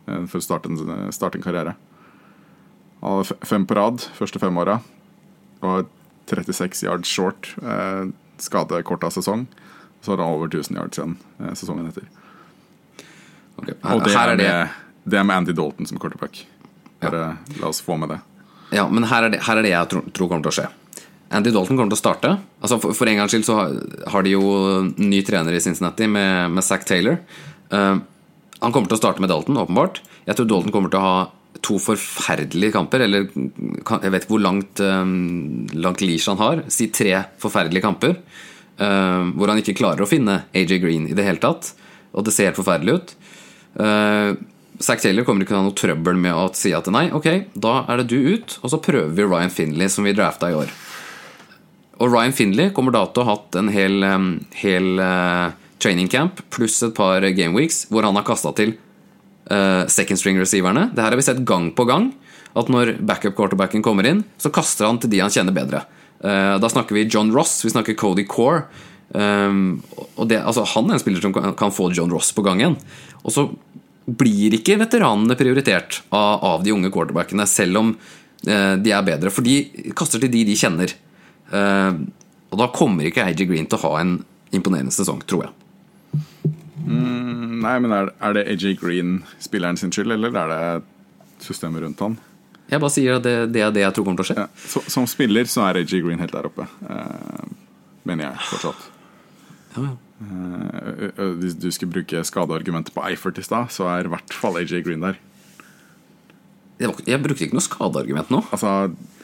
eh, 0.08 0.26
for 0.26 0.40
å 0.42 0.46
starte 0.46 0.72
en, 0.72 1.12
starte 1.14 1.40
en 1.40 1.46
karriere. 1.46 1.76
Han 3.04 3.20
hadde 3.20 3.38
fem 3.48 3.68
på 3.68 3.78
rad 3.78 4.04
første 4.18 4.42
fem 4.42 4.58
åra 4.60 4.80
og 5.64 5.92
36 6.32 6.84
yards 6.86 7.10
short. 7.10 7.54
Eh, 7.62 8.12
skadekorta 8.44 9.12
sesong. 9.14 9.46
Så 10.02 10.12
har 10.12 10.24
han 10.24 10.36
over 10.36 10.50
1000 10.52 10.78
yards 10.78 11.00
igjen 11.00 11.18
eh, 11.40 11.54
sesongen 11.56 11.88
etter. 11.92 12.08
Ok. 13.56 13.70
Og 13.70 14.04
det 14.04 14.16
er, 14.16 14.36
det 14.36 14.48
med, 14.48 14.78
det 15.04 15.20
er 15.20 15.28
med 15.28 15.44
Andy 15.44 15.56
Dalton 15.56 15.88
som 15.88 16.00
quarterback. 16.02 16.46
Bare 17.04 17.36
la 17.60 17.70
oss 17.70 17.82
få 17.84 17.98
med 18.00 18.16
det. 18.16 18.22
Ja, 18.74 18.88
men 18.90 19.06
her 19.08 19.28
er 19.28 19.36
det, 19.36 19.44
her 19.46 19.60
er 19.60 19.66
det 19.66 19.74
jeg 19.76 19.92
tror, 19.92 20.08
tror 20.16 20.32
kommer 20.32 20.48
til 20.48 20.54
å 20.54 20.58
skje. 20.62 20.70
Andy 21.34 21.52
Dalton 21.54 21.78
kommer 21.78 21.94
til 21.94 22.00
å 22.00 22.04
starte. 22.04 22.32
Altså 22.62 22.80
for, 22.82 22.96
for 22.98 23.10
en 23.10 23.20
gangs 23.22 23.34
skyld 23.34 23.46
så 23.48 23.58
har, 23.58 23.76
har 24.16 24.26
de 24.26 24.34
jo 24.36 24.44
ny 24.98 25.22
trener 25.26 25.56
i 25.56 25.62
Cincinnati 25.64 26.08
med, 26.10 26.52
med 26.54 26.66
Zack 26.66 26.88
Taylor. 26.90 27.20
Eh, 27.74 27.96
han 28.64 28.74
kommer 28.74 28.90
til 28.90 28.98
å 28.98 29.02
starte 29.02 29.24
med 29.24 29.32
Dalton, 29.32 29.60
åpenbart. 29.60 30.00
Jeg 30.26 30.40
tror 30.40 30.48
Dalton 30.50 30.74
kommer 30.74 30.92
til 30.92 31.02
å 31.02 31.08
ha 31.08 31.18
to 31.64 31.78
forferdelige 31.80 32.74
kamper, 32.74 33.04
eller 33.06 33.28
jeg 33.30 34.12
vet 34.14 34.24
ikke 34.24 34.34
hvor 34.34 34.42
langt, 34.44 34.82
um, 34.82 35.68
langt 35.76 36.02
leash 36.04 36.32
han 36.32 36.42
har. 36.42 36.64
Si 36.74 36.90
tre 36.96 37.14
forferdelige 37.42 37.86
kamper. 37.86 38.18
eh, 38.82 39.24
hvor 39.38 39.52
han 39.52 39.60
ikke 39.62 39.76
klarer 39.78 40.02
å 40.02 40.10
finne 40.10 40.44
AJ 40.50 40.80
Green 40.82 41.04
i 41.06 41.14
det 41.14 41.28
hele 41.28 41.42
tatt. 41.42 41.76
Og 42.18 42.26
det 42.26 42.34
ser 42.34 42.50
helt 42.50 42.58
forferdelig 42.58 42.96
ut. 42.98 43.14
Uh, 43.78 44.34
Zack 44.82 45.02
Taylor 45.02 45.26
kommer 45.26 45.46
ikke 45.46 45.54
til 45.54 45.58
å 45.58 45.62
ha 45.62 45.68
noe 45.68 45.78
trøbbel 45.78 46.18
med 46.22 46.34
å 46.34 46.48
si 46.58 46.74
at 46.74 46.90
nei, 46.94 47.08
ok, 47.14 47.54
da 47.54 47.84
er 47.90 48.02
det 48.02 48.10
du 48.12 48.34
ut, 48.34 48.58
og 48.62 48.74
så 48.74 48.82
prøver 48.82 49.14
vi 49.14 49.26
Ryan 49.26 49.54
Finley, 49.54 49.90
som 49.90 50.06
vi 50.06 50.14
drafta 50.18 50.50
i 50.52 50.58
år. 50.58 50.74
Og 52.02 52.10
Ryan 52.10 52.34
Finley 52.34 52.74
kommer 52.74 52.94
da 52.94 53.06
til 53.10 53.24
å 53.24 53.28
ha 53.28 53.36
hatt 53.38 53.58
en 53.62 53.70
hel, 53.74 54.06
hel 54.60 55.02
uh, 55.02 55.54
training 55.84 56.10
camp 56.12 56.40
pluss 56.54 56.80
et 56.86 56.96
par 56.96 57.26
game 57.36 57.56
weeks 57.58 57.84
hvor 57.92 58.08
han 58.08 58.16
har 58.18 58.26
kasta 58.28 58.54
til 58.58 58.76
uh, 59.52 59.84
second 59.92 60.20
string-receiverne. 60.20 60.90
Det 60.94 61.04
her 61.04 61.12
har 61.12 61.20
vi 61.20 61.26
sett 61.26 61.44
gang 61.48 61.72
på 61.76 61.88
gang. 61.90 62.12
At 62.54 62.70
når 62.70 63.00
backup-quarterbacken 63.02 63.84
kommer 63.86 64.06
inn, 64.06 64.22
så 64.38 64.52
kaster 64.54 64.86
han 64.86 65.00
til 65.02 65.10
de 65.10 65.24
han 65.24 65.34
kjenner 65.34 65.56
bedre. 65.56 65.84
Uh, 66.24 66.56
da 66.62 66.70
snakker 66.70 66.96
vi 66.96 67.08
John 67.10 67.34
Ross, 67.34 67.60
vi 67.66 67.74
snakker 67.74 67.98
Cody 67.98 68.28
Core. 68.30 68.68
Um, 69.14 69.84
og 70.16 70.28
det, 70.30 70.40
altså, 70.42 70.66
han 70.74 70.90
er 70.90 70.98
en 70.98 71.02
spiller 71.02 71.22
som 71.22 71.34
kan, 71.36 71.52
kan 71.58 71.74
få 71.74 71.92
John 71.94 72.14
Ross 72.14 72.32
på 72.34 72.46
gang 72.46 72.62
igjen. 72.62 72.78
Og 73.24 73.34
så 73.34 73.48
blir 74.06 74.56
ikke 74.58 74.78
veteranene 74.82 75.38
prioritert 75.40 76.02
av, 76.12 76.44
av 76.44 76.66
de 76.66 76.74
unge 76.76 76.92
quarterbackene, 76.94 77.48
selv 77.50 77.82
om 77.82 77.94
uh, 77.96 78.76
de 78.78 78.94
er 78.94 79.08
bedre. 79.08 79.34
For 79.34 79.46
de 79.46 79.90
kaster 79.98 80.22
til 80.22 80.34
de 80.34 80.46
de 80.50 80.60
kjenner. 80.60 80.94
Uh, 81.54 82.06
og 82.54 82.62
da 82.62 82.70
kommer 82.74 83.10
ikke 83.10 83.26
AJ 83.26 83.48
Green 83.50 83.66
til 83.70 83.82
å 83.82 83.88
ha 83.88 84.02
en 84.04 84.18
imponerende 84.54 84.94
sesong, 84.94 85.24
tror 85.26 85.48
jeg. 85.48 85.63
Nei, 86.84 87.78
men 87.80 87.92
er, 87.96 88.10
er 88.20 88.34
det 88.36 88.44
AJ 88.52 88.74
Green 88.82 89.18
spilleren 89.42 89.78
sin 89.80 89.92
skyld, 89.94 90.12
eller 90.18 90.34
er 90.36 90.52
det 90.52 91.44
systemet 91.46 91.84
rundt 91.86 92.02
han? 92.04 92.18
Jeg 92.72 92.80
bare 92.82 92.94
sier 92.96 93.18
at 93.20 93.24
det, 93.26 93.36
det 93.54 93.62
er 93.62 93.72
det 93.76 93.84
jeg 93.84 93.94
tror 93.96 94.06
kommer 94.08 94.20
til 94.24 94.26
å 94.26 94.30
skje. 94.32 94.38
Ja, 94.42 94.48
så, 94.72 94.82
som 94.92 95.06
spiller 95.08 95.48
så 95.52 95.64
er 95.68 95.80
AJ 95.84 96.02
Green 96.04 96.20
helt 96.24 96.34
der 96.36 96.48
oppe, 96.50 96.66
eh, 96.90 97.44
mener 98.08 98.30
jeg 98.32 98.48
fortsatt. 98.50 98.90
Ja, 99.76 99.86
ja. 99.90 99.94
Eh, 100.24 101.34
hvis 101.42 101.56
du 101.60 101.68
skulle 101.76 101.92
bruke 101.98 102.22
skadeargumentet 102.28 102.94
på 102.96 103.04
Eifert 103.08 103.40
i 103.42 103.46
stad, 103.46 103.72
så 103.76 103.88
er 103.92 104.08
i 104.08 104.12
hvert 104.14 104.36
fall 104.40 104.60
AJ 104.62 104.82
Green 104.86 105.04
der. 105.04 105.20
Jeg, 106.80 106.90
var- 106.90 107.04
jeg 107.08 107.22
brukte 107.24 107.46
ikke 107.48 107.56
noe 107.60 107.64
skadeargument 107.68 108.32
nå. 108.34 108.42
Altså 108.56 108.72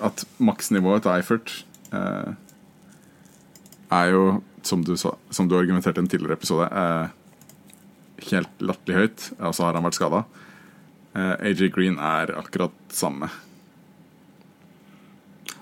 at 0.06 0.24
maksnivået 0.39 1.04
til 1.04 1.16
Eifert 1.18 1.54
eh, 1.96 2.34
er 4.00 4.12
jo, 4.13 4.24
som 4.63 4.84
du, 4.86 4.94
som 5.00 5.48
du 5.50 5.56
argumenterte 5.58 5.98
i 6.00 6.06
en 6.06 6.12
tidligere 6.12 6.38
episode, 6.38 6.68
eh, 6.70 7.16
helt 8.32 8.60
latterlig 8.62 8.96
høyt. 9.02 9.32
Og 9.40 9.54
så 9.56 9.64
har 9.68 9.74
han 9.80 9.84
vært 9.88 9.98
skada. 10.00 10.24
Eh, 11.16 11.36
AJ 11.52 11.70
Green 11.74 11.98
er 12.00 12.36
akkurat 12.38 12.72
samme. 12.94 13.30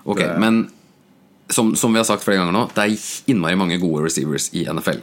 Ok, 0.04 0.18
Det- 0.18 0.38
Men 0.38 0.70
som, 1.50 1.74
som 1.76 1.92
vi 1.92 1.98
har 1.98 2.04
sagt 2.04 2.24
flere 2.24 2.38
ganger 2.38 2.52
nå, 2.52 2.66
det 2.74 2.84
er 2.84 3.32
innmari 3.32 3.56
mange 3.56 3.78
gode 3.80 4.04
receivers 4.04 4.50
i 4.54 4.64
NFL. 4.66 5.00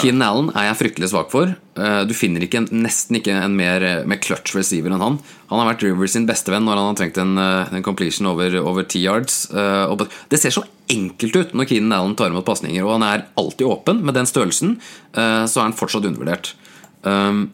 Keenan 0.00 0.22
Allen 0.22 0.46
er 0.56 0.72
jeg 0.72 0.78
fryktelig 0.78 1.10
svak 1.10 1.30
for. 1.30 1.50
Eh, 1.76 2.04
Du 2.06 2.14
finner 2.14 2.40
ikke 2.40 2.62
nesten 2.72 3.16
ikke 3.20 3.34
en 3.44 3.54
mer, 3.54 3.82
eh, 3.84 4.04
mer 4.06 4.16
clutch 4.16 4.54
receiver 4.54 4.88
enn 4.90 4.98
han. 5.00 5.18
Han 5.50 5.58
har 5.60 5.74
vært 5.74 5.82
Rivers 5.82 6.12
sin 6.12 6.26
bestevenn 6.26 6.64
når 6.64 6.76
han 6.80 6.94
har 6.94 6.94
trengt 6.94 7.18
en, 7.18 7.36
en 7.36 7.82
completion 7.82 8.26
over, 8.26 8.56
over 8.64 8.82
10 8.82 9.02
yards. 9.04 9.50
Og 9.52 10.08
Det 10.30 10.40
ser 10.40 10.48
så 10.50 10.64
enkelt 10.88 11.36
ut 11.36 11.52
når 11.52 11.68
Keenan 11.68 11.92
Allen 11.92 12.16
tar 12.16 12.30
imot 12.30 12.46
pasninger, 12.46 12.82
og 12.82 12.98
han 12.98 13.02
er 13.02 13.26
alltid 13.36 13.66
åpen. 13.66 14.02
Med 14.02 14.14
den 14.14 14.24
størrelsen 14.24 14.78
så 15.12 15.56
er 15.60 15.62
han 15.68 15.74
fortsatt 15.74 16.04
undervurdert. 16.06 16.54
Um, 17.04 17.44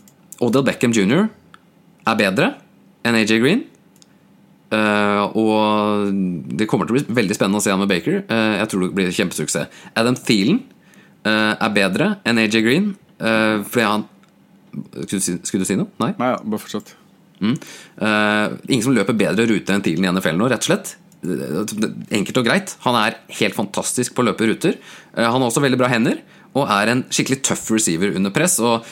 Odell 0.40 0.64
Beckham 0.66 0.92
jr. 0.94 1.26
er 2.06 2.16
bedre 2.20 2.52
enn 3.04 3.18
AJ 3.18 3.40
Green. 3.42 3.66
Uh, 4.70 5.26
og 5.34 6.12
det 6.54 6.68
kommer 6.70 6.86
til 6.86 6.94
å 6.94 6.98
bli 7.00 7.16
veldig 7.18 7.34
spennende 7.34 7.58
å 7.58 7.64
se 7.64 7.72
han 7.72 7.80
med 7.82 7.90
Baker. 7.90 8.20
Uh, 8.30 8.54
jeg 8.60 8.70
tror 8.70 8.84
det 8.84 8.92
blir 8.94 9.10
kjempesuksess. 9.16 9.80
Adam 9.98 10.14
Thielen 10.14 10.60
uh, 11.26 11.56
er 11.58 11.74
bedre 11.74 12.12
enn 12.28 12.38
AJ 12.38 12.60
Green. 12.66 12.92
eh, 13.20 13.60
fordi 13.66 13.84
han 13.84 14.06
skulle 14.70 15.18
du, 15.18 15.24
si, 15.26 15.34
skulle 15.44 15.66
du 15.66 15.68
si 15.68 15.76
noe? 15.76 15.90
Nei? 16.00 16.12
Nei, 16.16 16.28
ja, 16.32 16.38
bare 16.40 16.62
fortsett. 16.62 16.94
Eh, 17.40 18.46
ingen 18.70 18.84
som 18.84 18.94
løper 18.94 19.16
bedre 19.18 19.44
rute 19.50 19.74
enn 19.74 19.82
Thielen 19.84 20.06
i 20.06 20.12
NFL 20.14 20.38
nå, 20.38 20.46
rett 20.52 20.62
og 20.64 20.70
slett. 20.70 20.92
Eh, 21.26 21.84
Enkelt 22.20 22.38
og 22.40 22.46
greit. 22.46 22.76
Han 22.86 22.96
er 23.00 23.18
helt 23.40 23.58
fantastisk 23.58 24.14
på 24.14 24.22
å 24.22 24.28
løpe 24.30 24.46
ruter. 24.48 24.78
Han 25.18 25.40
har 25.42 25.48
også 25.50 25.64
veldig 25.64 25.80
bra 25.80 25.90
hender, 25.92 26.22
og 26.54 26.70
er 26.70 26.94
en 26.94 27.02
skikkelig 27.12 27.42
tøff 27.50 27.66
receiver 27.74 28.14
under 28.16 28.32
press. 28.34 28.56
Og 28.62 28.86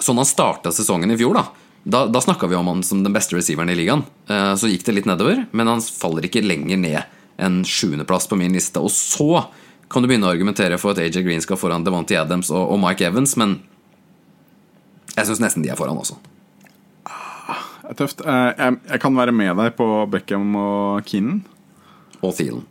sånn 0.00 0.16
han 0.20 0.28
starta 0.28 0.72
sesongen 0.74 1.10
i 1.12 1.16
fjor, 1.20 1.34
da 1.34 1.46
da, 1.86 2.00
da 2.10 2.18
snakka 2.18 2.48
vi 2.50 2.56
om 2.58 2.66
han 2.66 2.80
som 2.82 3.04
den 3.04 3.12
beste 3.14 3.36
receiveren 3.36 3.70
i 3.70 3.76
ligaen. 3.78 4.00
Eh, 4.26 4.54
Så 4.58 4.66
gikk 4.66 4.82
det 4.88 4.94
litt 4.96 5.06
nedover, 5.06 5.44
men 5.52 5.68
han 5.70 5.80
faller 5.80 6.26
ikke 6.26 6.42
lenger 6.42 6.76
ned 6.82 7.04
enn 7.38 7.60
sjuendeplass 7.62 8.26
på 8.26 8.34
min 8.40 8.52
liste. 8.56 8.80
Og 8.82 8.90
så 8.90 9.44
kan 9.88 10.02
du 10.02 10.08
begynne 10.10 10.26
å 10.26 10.32
argumentere 10.34 10.80
for 10.82 10.90
at 10.90 10.98
AJ 10.98 11.22
Green 11.22 11.40
skal 11.44 11.56
foran 11.60 11.84
Devontae 11.86 12.18
Adams 12.18 12.50
og, 12.50 12.72
og 12.74 12.80
Mike 12.82 13.06
Evans, 13.06 13.36
men 13.38 13.60
jeg 15.14 15.28
syns 15.28 15.38
nesten 15.44 15.62
de 15.62 15.70
er 15.70 15.78
foran 15.78 16.00
også. 16.02 16.18
Det 17.06 17.92
er 17.94 17.98
tøft. 18.02 18.24
Eh, 18.26 18.50
Jeg, 18.58 18.78
jeg 18.90 19.00
kan 19.06 19.14
være 19.22 19.32
med 19.32 19.54
deg 19.56 19.76
på 19.78 19.86
Beckham 20.10 20.56
og 20.58 21.04
Keenan. 21.06 21.44
Og 22.18 22.34
Thielen. 22.34 22.64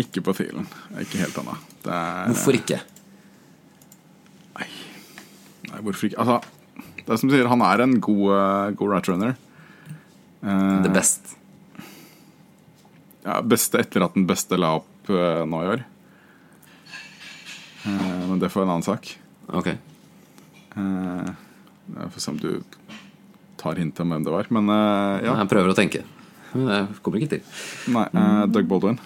Ikke 0.00 0.18
på 0.24 0.34
Thielen. 0.34 0.66
Ikke 0.98 1.22
helt 1.22 1.38
Det 1.38 1.92
er- 1.92 2.26
Hvorfor 2.32 2.58
ikke? 2.58 2.80
Nei, 5.72 5.80
hvorfor 5.86 6.08
ikke? 6.08 6.20
Altså, 6.22 6.38
det 7.02 7.08
er 7.08 7.20
som 7.20 7.30
du 7.30 7.36
sier, 7.36 7.50
han 7.50 7.64
er 7.66 7.84
en 7.84 7.96
god, 8.04 8.26
eh, 8.36 8.74
god 8.78 8.92
right 8.92 9.08
runner. 9.10 9.38
Det 10.42 10.90
best. 10.92 11.36
Ja, 13.22 13.38
beste 13.46 13.78
etter 13.78 14.02
at 14.02 14.16
den 14.16 14.26
beste 14.26 14.58
la 14.58 14.72
opp 14.80 15.10
uh, 15.12 15.44
nå 15.46 15.60
i 15.62 15.68
år. 15.76 15.84
Uh, 17.86 18.22
men 18.32 18.40
det 18.42 18.50
får 18.50 18.64
en 18.64 18.72
annen 18.72 18.86
sak. 18.86 19.12
Ok. 19.54 19.70
Uh, 20.74 21.30
Får 21.92 22.20
se 22.24 22.30
om 22.32 22.40
du 22.40 22.50
tar 23.62 23.78
hintet 23.78 24.00
om 24.02 24.10
hvem 24.12 24.26
det 24.26 24.34
var. 24.34 24.50
Men 24.54 24.70
eh, 24.72 25.22
ja. 25.26 25.36
Jeg 25.42 25.50
prøver 25.52 25.72
å 25.72 25.78
tenke. 25.78 26.02
Men 26.52 26.68
det 26.68 27.00
kommer 27.04 27.22
ikke 27.22 27.36
til. 27.36 27.42
Nei, 27.94 28.06
eh, 28.10 28.42
Doug 28.52 28.68
Baldwin. 28.70 28.98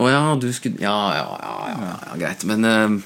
Å 0.00 0.08
ja, 0.08 0.20
du 0.40 0.48
skulle 0.56 0.80
Ja, 0.80 0.96
ja, 1.18 1.26
ja, 1.44 1.56
ja, 1.70 1.94
ja 2.08 2.18
greit. 2.20 2.44
Men 2.48 2.66
eh, 2.68 2.96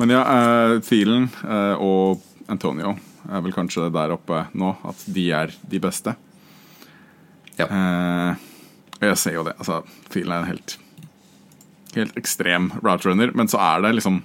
Men 0.00 0.10
ja, 0.14 0.22
uh, 0.24 0.78
Thielen 0.80 1.26
eh, 1.44 1.74
og 1.82 2.22
Antonio 2.50 2.94
er 3.30 3.42
vel 3.44 3.52
kanskje 3.54 3.90
der 3.92 4.14
oppe 4.14 4.46
nå. 4.58 4.72
At 4.88 5.02
de 5.14 5.26
er 5.36 5.52
de 5.70 5.80
beste. 5.82 6.14
ja. 7.60 7.66
Eh, 7.68 8.48
og 9.02 9.08
jeg 9.10 9.18
ser 9.18 9.34
jo 9.34 9.42
det. 9.46 9.52
Altså, 9.58 9.80
Thielen 10.12 10.32
er 10.36 10.44
en 10.44 10.50
helt 10.52 10.78
Helt 11.92 12.14
ekstrem 12.16 12.70
route 12.80 13.04
runner, 13.04 13.32
men 13.36 13.50
så 13.52 13.58
er 13.60 13.82
det 13.84 13.90
liksom 13.98 14.22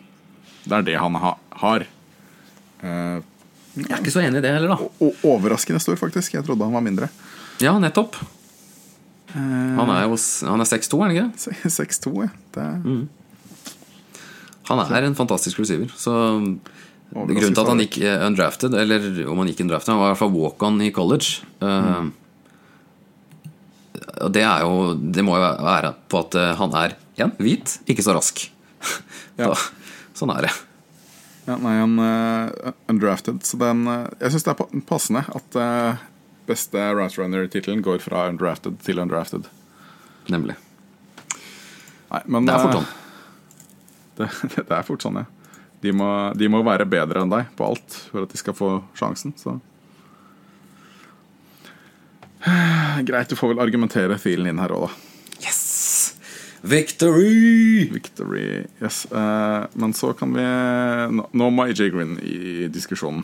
Det 0.63 0.77
er 0.77 0.85
det 0.87 0.93
han 1.01 1.15
ha, 1.19 1.33
har. 1.59 1.83
Uh, 2.79 3.19
Jeg 3.75 3.89
er 3.91 3.99
ikke 3.99 4.13
så 4.13 4.21
enig 4.23 4.39
i 4.39 4.45
det 4.45 4.53
heller, 4.55 4.71
da. 4.71 4.87
og 5.03 5.25
overraskende 5.27 5.81
stor, 5.83 5.97
faktisk. 5.99 6.33
Jeg 6.37 6.45
trodde 6.47 6.63
han 6.63 6.73
var 6.77 6.85
mindre. 6.85 7.09
Ja, 7.59 7.73
nettopp. 7.81 8.15
Han 9.33 9.89
er 9.91 10.05
jo 10.07 10.15
Han 10.47 10.63
er 10.63 10.69
6'2, 10.69 10.97
er 11.01 11.03
han 11.03 11.15
ikke? 11.17 11.27
det? 11.35 11.71
6-2, 11.75 12.13
ja. 12.23 12.29
Det 12.55 12.63
er, 12.63 12.79
Han 14.67 14.83
er 14.83 15.07
en 15.07 15.17
fantastisk 15.17 15.61
receiver. 15.61 15.89
Så 15.95 16.11
Grunnen 17.07 17.55
til 17.55 17.63
at 17.63 17.71
han 17.71 17.81
gikk 17.85 18.01
eh, 18.03 18.23
undrafted, 18.27 18.73
eller 18.75 18.99
om 19.31 19.39
han 19.39 19.47
gikk 19.51 19.63
undrafted, 19.63 19.93
han 19.93 20.01
var 20.01 20.09
i 20.09 20.11
hvert 20.11 20.23
fall 20.25 20.35
walk-on 20.35 20.81
i 20.83 20.91
college. 20.91 21.45
Mm. 21.63 22.11
Uh, 22.11 22.27
det 24.33 24.43
er 24.45 24.63
jo 24.65 24.93
Det 24.97 25.23
må 25.25 25.37
jo 25.37 25.49
være 25.63 25.93
på 26.11 26.21
at 26.25 26.35
eh, 26.37 26.53
han 26.59 26.73
er 26.77 26.95
igjen 27.15 27.33
hvit, 27.39 27.79
ikke 27.87 28.05
så 28.05 28.17
rask. 28.17 28.47
Ja. 29.37 29.51
Da, 29.51 29.57
sånn 30.17 30.31
er 30.33 30.47
det. 30.47 30.51
ja, 31.45 31.55
Nei, 31.61 31.75
han 31.77 31.91
uh, 32.01 32.71
undrafted, 32.89 33.43
så 33.45 33.59
den 33.61 33.83
uh, 33.85 34.07
Jeg 34.17 34.33
syns 34.33 34.47
det 34.47 34.53
er 34.55 34.81
passende 34.89 35.21
at 35.29 35.57
uh, 35.61 35.99
beste 36.49 36.81
route 36.97 37.21
runner-tittelen 37.21 37.83
går 37.85 38.01
fra 38.01 38.25
undrafted 38.31 38.79
til 38.81 38.97
undrafted. 39.03 39.45
Nemlig. 40.33 40.55
Nei, 42.09 42.21
men 42.25 42.47
Det 42.47 42.53
er 42.55 42.63
fort 42.63 42.73
eh, 42.73 42.77
sånn. 42.79 42.89
Det, 44.17 44.29
det 44.57 44.69
er 44.73 44.85
fort 44.87 45.05
sånn, 45.05 45.21
ja. 45.23 45.27
De 45.83 45.93
må, 45.93 46.09
de 46.33 46.47
må 46.49 46.63
være 46.65 46.87
bedre 46.89 47.21
enn 47.21 47.31
deg 47.31 47.51
på 47.57 47.67
alt 47.67 47.97
for 48.09 48.25
at 48.25 48.31
de 48.33 48.39
skal 48.41 48.55
få 48.57 48.69
sjansen. 48.97 49.35
Så. 49.37 49.59
Greit, 53.07 53.29
du 53.29 53.37
får 53.37 53.53
vel 53.53 53.61
argumentere 53.61 54.17
filen 54.21 54.49
inn 54.49 54.61
her 54.61 54.73
òg, 54.73 54.87
da. 54.87 55.43
Yes! 55.45 55.63
Victory! 56.67 57.89
Victory, 57.93 58.65
yes. 58.81 59.05
Eh, 59.05 59.65
men 59.77 59.93
så 59.93 60.11
kan 60.17 60.33
vi 60.33 60.45
Nå, 61.13 61.49
må 61.53 61.67
AJ 61.67 61.91
Green 61.93 62.17
i 62.25 62.67
diskusjonen. 62.73 63.21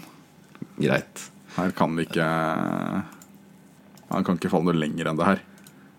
Greit. 0.78 1.26
Her 1.58 1.74
kan 1.76 1.98
vi 1.98 2.06
ikke 2.08 2.28
Han 4.14 4.26
kan 4.26 4.38
ikke 4.38 4.52
falle 4.54 4.70
noe 4.70 4.78
lenger 4.78 5.10
enn 5.10 5.20
det 5.20 5.28
her. 5.28 5.44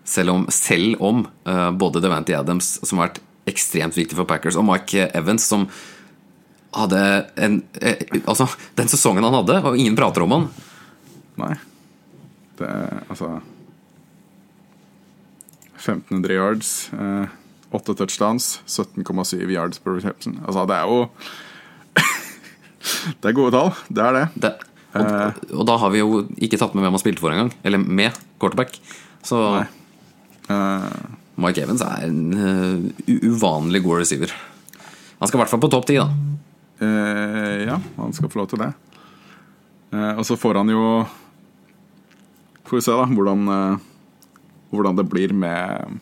Selv 0.07 0.35
om, 0.35 0.47
selv 0.53 1.01
om 1.03 1.25
eh, 1.25 1.71
både 1.75 2.01
Devanti 2.03 2.35
Adams, 2.37 2.77
som 2.85 3.01
har 3.01 3.09
vært 3.09 3.23
ekstremt 3.49 3.97
viktig 3.97 4.17
for 4.17 4.27
Packers, 4.29 4.57
og 4.59 4.65
Mike 4.67 5.09
Evans, 5.17 5.45
som 5.47 5.67
hadde 6.75 7.01
en 7.39 7.61
eh, 7.79 8.01
Altså, 8.25 8.49
den 8.77 8.89
sesongen 8.91 9.23
han 9.23 9.37
hadde, 9.37 9.61
og 9.63 9.77
ingen 9.79 9.97
prater 9.97 10.25
om 10.25 10.33
han 10.35 10.47
Nei. 11.39 11.55
Det 12.55 12.67
er 12.71 13.01
altså 13.11 13.33
1500 15.75 16.33
yards, 16.33 16.69
eh, 16.95 17.33
8 17.75 17.95
touchdowns, 17.99 18.61
17,7 18.65 19.43
yards 19.51 19.81
per 19.83 19.97
reception. 19.97 20.39
Altså, 20.47 20.63
det 20.69 20.77
er 20.77 20.87
jo 20.87 21.09
Det 23.21 23.29
er 23.29 23.35
gode 23.35 23.51
tall. 23.53 23.73
Det 23.91 24.05
er 24.05 24.15
det. 24.15 24.23
det, 24.45 24.53
og, 24.95 25.43
og 25.59 25.67
da 25.67 25.75
har 25.83 25.91
vi 25.91 25.99
jo 25.99 26.23
ikke 26.39 26.57
tatt 26.61 26.73
med 26.73 26.85
hvem 26.85 26.95
han 26.95 27.03
spilte 27.03 27.21
for 27.21 27.35
engang. 27.35 27.51
Eller 27.67 27.83
med 27.83 28.15
quarterback. 28.39 28.79
Så 29.25 29.41
Nei. 29.59 29.67
Eh, 30.55 30.89
Mike 31.41 31.65
Evans 31.65 31.83
er 31.83 32.05
en 32.07 32.19
eh, 32.39 33.04
uvanlig 33.35 33.83
god 33.85 34.01
receiver. 34.01 34.33
Han 35.19 35.27
skal 35.29 35.39
i 35.39 35.41
hvert 35.43 35.51
fall 35.53 35.63
på 35.63 35.71
topp 35.71 35.85
ti, 35.89 35.99
da. 35.99 36.07
eh, 36.83 37.65
ja, 37.67 37.77
han 37.99 38.15
skal 38.15 38.31
få 38.31 38.41
lov 38.41 38.49
til 38.51 38.63
det. 38.63 38.71
Eh, 39.93 40.13
og 40.17 40.25
så 40.27 40.37
får 40.39 40.61
han 40.63 40.73
jo 40.73 40.81
Får 42.65 42.79
vi 42.79 42.81
se, 42.81 42.93
da, 42.97 43.05
hvordan, 43.05 43.41
eh, 43.53 43.77
hvordan 44.73 44.95
det 44.97 45.03
blir 45.05 45.33
med 45.37 45.99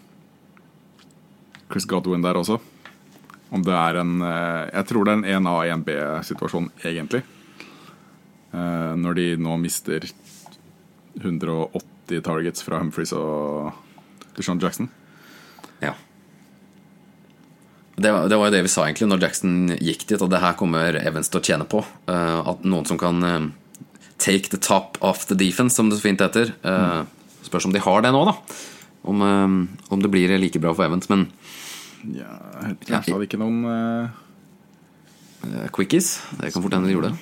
Chris 1.67 1.83
Godwin 1.89 2.23
der 2.23 2.39
også. 2.39 2.55
Om 3.53 3.61
det 3.67 3.73
er 3.75 3.99
en 3.99 4.21
eh, 4.21 4.69
Jeg 4.71 4.87
tror 4.87 5.03
det 5.05 5.11
er 5.11 5.35
en 5.35 5.43
1A, 5.43 5.55
1B-situasjon, 5.75 6.69
egentlig. 6.87 7.23
Eh, 8.53 8.93
når 8.95 9.17
de 9.19 9.27
nå 9.41 9.57
mister 9.59 10.07
180 11.19 12.23
targets 12.23 12.63
fra 12.63 12.79
Humphries 12.79 13.11
og 13.17 13.73
Deshaun 14.37 14.61
Jackson. 14.63 14.87
Ja. 15.83 15.93
Det 17.95 18.09
var, 18.09 18.27
det 18.29 18.37
var 18.39 18.49
jo 18.49 18.53
det 18.55 18.63
vi 18.65 18.71
sa 18.73 18.87
egentlig 18.87 19.07
når 19.11 19.21
Jackson 19.21 19.57
gikk 19.77 20.07
dit, 20.09 20.21
at 20.21 20.31
det 20.31 20.41
her 20.41 20.55
kommer 20.57 20.97
Evans 20.97 21.29
til 21.29 21.41
å 21.41 21.45
tjene 21.45 21.67
på. 21.69 21.83
Uh, 22.09 22.39
at 22.53 22.63
noen 22.65 22.87
som 22.89 22.97
kan 22.97 23.19
uh, 23.21 23.49
take 24.17 24.49
the 24.49 24.57
top 24.57 24.97
off 25.05 25.27
the 25.29 25.37
defense, 25.37 25.77
som 25.77 25.91
det 25.91 25.99
så 25.99 26.07
fint 26.07 26.23
heter. 26.23 26.55
Uh, 26.65 27.03
spørs 27.45 27.67
om 27.69 27.75
de 27.75 27.83
har 27.83 28.01
det 28.01 28.13
nå, 28.15 28.23
da. 28.29 28.37
Om, 29.03 29.19
om 29.91 29.99
det 29.99 30.09
blir 30.09 30.31
like 30.39 30.59
bra 30.63 30.71
for 30.71 30.87
Evans. 30.87 31.09
Men 31.11 31.27
Ja, 32.15 32.31
Kanskje 32.87 33.13
hadde 33.15 33.27
ikke 33.27 33.39
noen 33.39 33.61
eh, 33.67 34.15
eh, 35.47 35.69
quickies, 35.75 36.17
det 36.39 36.51
kan 36.51 36.63
fort 36.63 36.75
hende 36.75 36.89
de 36.89 36.97
gjorde. 36.97 37.13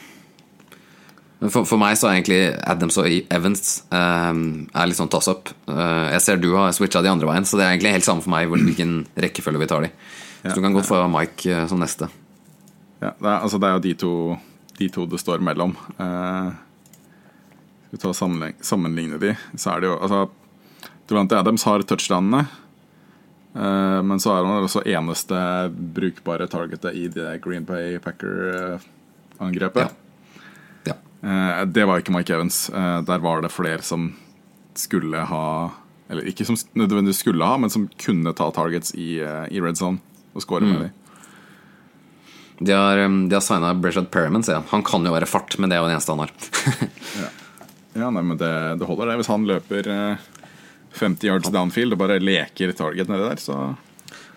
Men 1.42 1.54
for, 1.54 1.66
for 1.66 1.82
meg 1.82 1.98
så 1.98 2.10
er 2.10 2.20
egentlig 2.20 2.40
Adams 2.70 2.98
og 3.02 3.10
Evans 3.10 3.76
eh, 3.94 4.42
er 4.74 4.90
litt 4.90 5.00
sånn 5.00 5.10
toss-up. 5.12 5.50
Uh, 5.70 6.10
jeg 6.14 6.26
ser 6.26 6.42
du 6.42 6.52
har 6.54 6.74
switcha 6.78 7.02
de 7.02 7.10
andre 7.14 7.30
veien, 7.30 7.46
så 7.46 7.58
det 7.58 7.66
er 7.66 7.76
egentlig 7.76 7.96
helt 7.98 8.08
samme 8.08 8.26
for 8.26 8.34
meg 8.34 8.50
hvilken 8.50 9.00
rekkefølge 9.26 9.62
vi 9.62 9.70
tar 9.70 9.86
de. 9.86 9.94
Så 10.42 10.56
du 10.58 10.62
kan 10.62 10.74
godt 10.74 10.90
få 10.90 11.02
Mike 11.12 11.52
eh, 11.52 11.68
som 11.70 11.82
neste. 11.82 12.10
Ja, 13.02 13.14
det 13.18 13.28
er, 13.28 13.38
altså 13.38 13.60
det 13.62 13.70
er 13.70 13.78
jo 13.78 13.84
de 13.86 13.94
to, 13.98 14.14
de 14.78 14.90
to 14.94 15.06
det 15.10 15.20
står 15.22 15.42
mellom. 15.46 15.76
Eh, 16.02 16.52
skal 17.86 17.98
vi 17.98 18.02
ta 18.02 18.12
og 18.12 18.18
sammenligne, 18.64 19.20
de, 19.22 19.36
så 19.58 19.76
er 19.76 19.84
det 19.84 19.92
jo 19.92 19.98
altså, 20.00 20.30
Durante 21.12 21.36
Adams 21.36 21.66
har 21.68 21.84
touchdownene, 21.84 22.46
eh, 23.54 24.00
men 24.08 24.22
så 24.24 24.32
er 24.36 24.46
han 24.48 24.64
også 24.64 24.86
eneste 24.88 25.42
brukbare 25.98 26.48
targetet 26.48 26.96
i 26.96 27.10
det 27.12 27.34
Green 27.44 27.66
Bay 27.68 27.98
Packer-angrepet. 28.00 29.92
Ja. 30.88 30.96
Eh, 31.22 31.66
det 31.68 31.86
var 31.86 32.02
ikke 32.02 32.16
Mike 32.16 32.34
Evans. 32.34 32.70
Eh, 32.70 33.02
der 33.06 33.22
var 33.22 33.44
det 33.44 33.52
flere 33.54 33.82
som 33.86 34.14
skulle 34.74 35.28
ha 35.28 35.72
Eller 36.12 36.28
ikke 36.28 36.44
som 36.44 36.58
nødvendigvis 36.76 37.22
skulle 37.24 37.46
ha, 37.46 37.56
men 37.56 37.70
som 37.72 37.86
kunne 37.96 38.34
ta 38.36 38.50
targets 38.52 38.92
i, 39.00 39.22
eh, 39.24 39.46
i 39.48 39.62
red 39.64 39.78
zone 39.80 40.02
og 40.34 40.44
score 40.44 40.68
med 40.68 40.88
dem. 40.88 40.98
De 42.62 42.74
har, 42.78 43.00
de 43.02 43.34
har 43.34 43.42
signa 43.42 43.74
Brishad 43.74 44.12
Perriman, 44.14 44.44
sier 44.46 44.60
han. 44.60 44.68
Han 44.70 44.84
kan 44.86 45.06
jo 45.06 45.14
være 45.16 45.30
fart, 45.30 45.58
men 45.58 45.72
det 45.72 45.78
er 45.78 45.82
jo 45.82 45.88
den 45.90 45.96
eneste 45.98 46.16
han 46.16 46.26
har. 46.26 46.36
Ja, 47.92 48.08
nei, 48.08 48.22
men 48.24 48.38
det, 48.40 48.48
det 48.80 48.88
holder 48.88 49.10
det. 49.10 49.18
Hvis 49.20 49.28
han 49.28 49.44
løper 49.44 49.88
eh, 49.92 50.28
50 50.96 51.28
yards 51.28 51.50
downfield 51.52 51.92
og 51.92 52.00
bare 52.00 52.22
leker 52.24 52.72
target 52.72 53.12
nedi 53.12 53.26
der, 53.26 53.42
så 53.44 53.58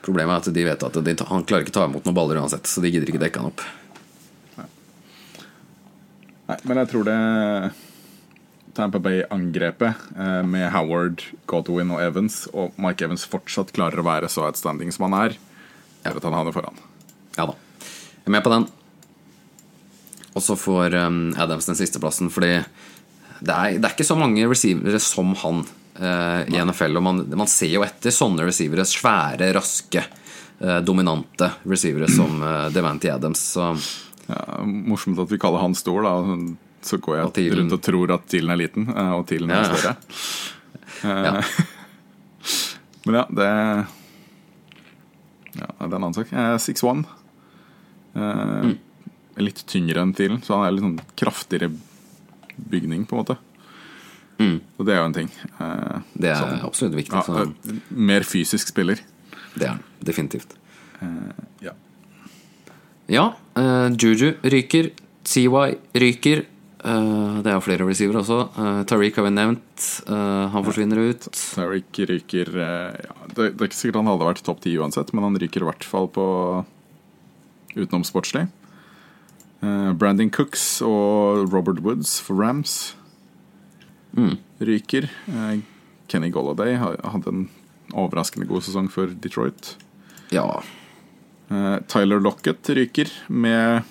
Problemet 0.05 0.35
er 0.35 0.51
at 0.51 0.57
de 0.57 0.65
vet 0.67 0.83
at 0.85 0.97
de, 1.01 1.15
han 1.31 1.47
klarer 1.49 1.65
ikke 1.65 1.73
ta 1.73 1.87
imot 1.89 2.05
noen 2.05 2.17
baller 2.17 2.43
uansett, 2.43 2.69
så 2.69 2.83
de 2.85 2.91
gidder 2.93 3.09
ikke 3.09 3.23
dekke 3.23 3.41
han 3.41 3.49
opp. 3.49 3.63
Nei, 6.45 6.59
men 6.69 6.81
jeg 6.83 6.91
tror 6.91 7.07
det 7.09 7.15
Tampa 8.77 9.01
Bay-angrepet 9.01 10.03
eh, 10.13 10.43
med 10.45 10.67
Howard, 10.75 11.25
Godwin 11.49 11.95
og 11.95 12.03
Evans, 12.05 12.43
og 12.53 12.77
Mike 12.77 13.07
Evans 13.07 13.25
fortsatt 13.25 13.73
klarer 13.73 14.03
å 14.03 14.05
være 14.05 14.29
så 14.29 14.45
outstanding 14.51 14.93
som 14.93 15.07
han 15.09 15.17
er, 15.23 15.39
gjør 16.05 16.21
at 16.21 16.29
han 16.29 16.39
havner 16.39 16.57
foran. 16.57 16.83
Ja 17.37 17.47
da. 17.51 17.57
Jeg 18.25 18.31
er 18.31 18.35
med 18.37 18.45
på 18.45 18.53
den. 18.55 18.67
Og 20.35 20.43
så 20.43 20.57
får 20.59 20.97
um, 20.99 21.19
Adams 21.39 21.69
den 21.69 21.79
sisteplassen, 21.79 22.31
fordi 22.33 22.57
det 23.45 23.55
er, 23.55 23.77
det 23.79 23.87
er 23.87 23.93
ikke 23.93 24.07
så 24.07 24.17
mange 24.19 24.47
receivere 24.49 24.99
som 25.03 25.35
han 25.43 25.61
eh, 26.01 26.55
i 26.55 26.61
NFL. 26.65 26.97
Og 26.97 27.05
man, 27.05 27.21
man 27.37 27.51
ser 27.51 27.75
jo 27.75 27.85
etter 27.85 28.15
sånne 28.15 28.47
receivere, 28.47 28.87
svære, 28.89 29.51
raske, 29.55 30.01
eh, 30.63 30.79
dominante 30.87 31.51
receivere 31.69 32.09
som 32.11 32.41
uh, 32.41 32.71
Devante 32.75 33.13
Adams. 33.13 33.45
Så 33.55 33.73
Ja, 34.27 34.63
morsomt 34.65 35.19
at 35.21 35.33
vi 35.33 35.39
kaller 35.41 35.61
han 35.61 35.75
stor, 35.77 36.05
da. 36.05 36.39
Så 36.85 36.99
går 37.01 37.19
jeg 37.19 37.27
Og 37.29 37.59
rundt 37.59 37.77
og 37.77 37.83
tror 37.85 38.13
at 38.17 38.27
Thielen 38.29 38.53
er 38.53 38.61
liten, 38.61 38.89
eh, 38.93 39.13
og 39.17 39.27
Thielen 39.29 39.53
er 39.53 39.63
ja. 39.63 39.73
større. 39.73 39.97
ja. 41.05 41.43
Men 43.05 43.19
ja, 43.21 43.25
det 43.37 43.49
Ja, 45.59 45.67
det 45.67 45.93
er 45.93 45.97
en 45.97 46.03
annen 46.03 46.15
sak. 46.17 46.33
Eh, 46.33 46.57
6'1. 46.59 47.05
Eh, 48.15 48.21
Mm. 48.65 48.79
Litt 49.37 49.65
tyngre 49.67 49.99
enn 50.01 50.13
Thielen, 50.15 50.41
så 50.47 50.55
han 50.61 50.67
er 50.69 50.73
litt 50.77 50.85
sånn 50.85 51.01
kraftigere 51.19 51.69
bygning, 52.71 53.05
på 53.07 53.17
en 53.17 53.25
måte. 53.25 53.37
Og 54.79 54.87
det 54.87 54.95
er 54.95 54.99
jo 55.01 55.05
en 55.09 55.13
ting. 55.17 55.31
Eh, 55.59 55.65
Mm. 55.65 56.03
det 56.17 56.31
er 56.31 56.35
sånn. 56.37 56.63
absolutt 56.65 56.95
viktig. 56.95 57.13
ja, 57.15 57.23
Så 57.23 57.43
eh, 57.43 57.81
mer 57.91 58.21
fysisk 58.23 58.69
spiller. 58.69 59.01
det 59.57 59.63
er 59.65 59.69
han 59.71 59.83
definitivt. 60.03 60.55
Ja. 61.61 61.73
Ja, 63.09 63.35
eh, 63.57 63.91
Juju 63.91 64.35
ryker. 64.43 64.91
CY 65.25 65.79
ryker. 65.95 66.47
Eh, 66.85 67.37
det 67.45 67.51
er 67.51 67.57
jo 67.57 67.65
flere 67.65 67.87
receivere 67.89 68.21
også. 68.21 68.41
Uh, 68.59 68.81
Tariq 68.89 69.21
har 69.21 69.29
vi 69.29 69.35
nevnt. 69.35 69.87
Eh, 70.05 70.43
han 70.55 70.67
forsvinner 70.67 71.01
ut. 71.11 71.29
Tariq 71.33 72.03
ryker 72.11 72.51
eh, 72.55 72.99
ja, 73.07 73.15
det, 73.31 73.55
det 73.55 73.63
er 73.65 73.71
ikke 73.71 73.81
sikkert 73.81 74.03
han 74.03 74.13
hadde 74.13 74.29
vært 74.29 74.45
topp 74.47 74.61
ti 74.65 74.75
uansett, 74.77 75.15
men 75.15 75.29
han 75.29 75.39
ryker 75.41 75.65
i 75.65 75.71
hvert 75.71 75.87
fall 75.89 76.11
på 76.13 76.27
utenomsportslig. 77.75 78.47
Brandon 79.65 80.29
Cooks 80.29 80.83
og 80.85 81.49
Robert 81.49 81.79
Woods 81.81 82.19
for 82.21 82.37
Rams 82.37 82.93
ryker. 84.59 85.09
Eh, 85.27 85.59
Kenny 86.07 86.31
Golladay 86.31 86.77
hadde 86.77 87.29
en 87.31 87.49
overraskende 87.95 88.47
god 88.49 88.65
sesong 88.67 88.91
for 88.93 89.07
Detroit. 89.07 89.77
Ja. 90.35 90.63
Eh, 91.49 91.77
Tyler 91.89 92.21
Lockett 92.21 92.69
ryker 92.69 93.11
med 93.29 93.83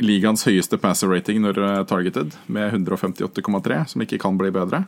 ligaens 0.00 0.46
høyeste 0.48 0.78
passer 0.80 1.10
rating 1.10 1.42
når 1.44 1.60
targeted, 1.90 2.36
med 2.46 2.72
158,3, 2.72 3.82
som 3.92 4.04
ikke 4.04 4.20
kan 4.22 4.38
bli 4.40 4.52
bedre. 4.54 4.84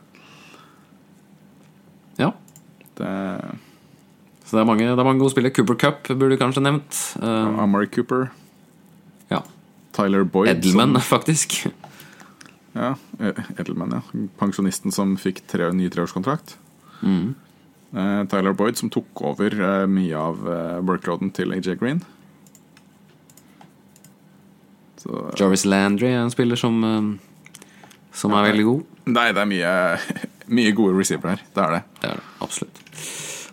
ja. 2.17 2.33
Det 2.99 3.09
Så 4.45 4.57
det 4.57 4.61
er, 4.63 4.65
mange, 4.65 4.85
det 4.85 4.97
er 4.97 5.05
mange 5.05 5.21
gode 5.21 5.31
spillere. 5.31 5.53
Cooper 5.53 5.77
Cup 5.77 6.07
burde 6.09 6.33
du 6.33 6.41
kanskje 6.41 6.63
nevnt. 6.65 6.97
Eh, 7.21 7.59
Amari 7.61 7.87
Cooper, 7.87 8.31
ja. 9.29 9.43
Tyler 9.93 10.23
Boyd 10.25 10.49
Edelman, 10.49 10.95
som, 10.97 11.01
faktisk. 11.05 11.67
ja, 12.73 12.95
eh, 13.19 13.43
Edelman, 13.61 13.93
ja. 13.93 14.25
Pensjonisten 14.41 14.91
som 14.91 15.13
fikk 15.21 15.43
tre, 15.47 15.69
ny 15.71 15.89
treårskontrakt. 15.93 16.57
Eh, 17.05 18.23
Tyler 18.29 18.57
Boyd 18.57 18.77
som 18.81 18.89
tok 18.89 19.21
over 19.25 19.53
uh, 19.61 19.85
mye 19.89 20.17
av 20.17 20.41
uh, 20.45 20.79
workloaden 20.85 21.31
til 21.33 21.53
AJ 21.53 21.77
Green. 21.81 22.01
Så 24.99 25.21
Jarvis 25.39 25.65
Landry 25.65 26.11
er 26.11 26.23
en 26.23 26.31
spiller 26.33 26.59
som, 26.59 26.83
eh, 26.83 27.61
som 28.11 28.35
er 28.35 28.49
veldig 28.49 28.65
god. 28.67 28.97
Nei, 29.09 29.29
det 29.35 29.43
er 29.43 29.49
mye, 29.49 29.73
mye 30.59 30.75
gode 30.75 30.97
receiver 30.97 31.35
her. 31.35 31.45
Det 31.55 31.63
er 31.63 31.77
det. 31.77 31.83
Det 32.01 32.11
er 32.11 32.19
det. 32.19 32.27
Absolutt. 32.43 32.83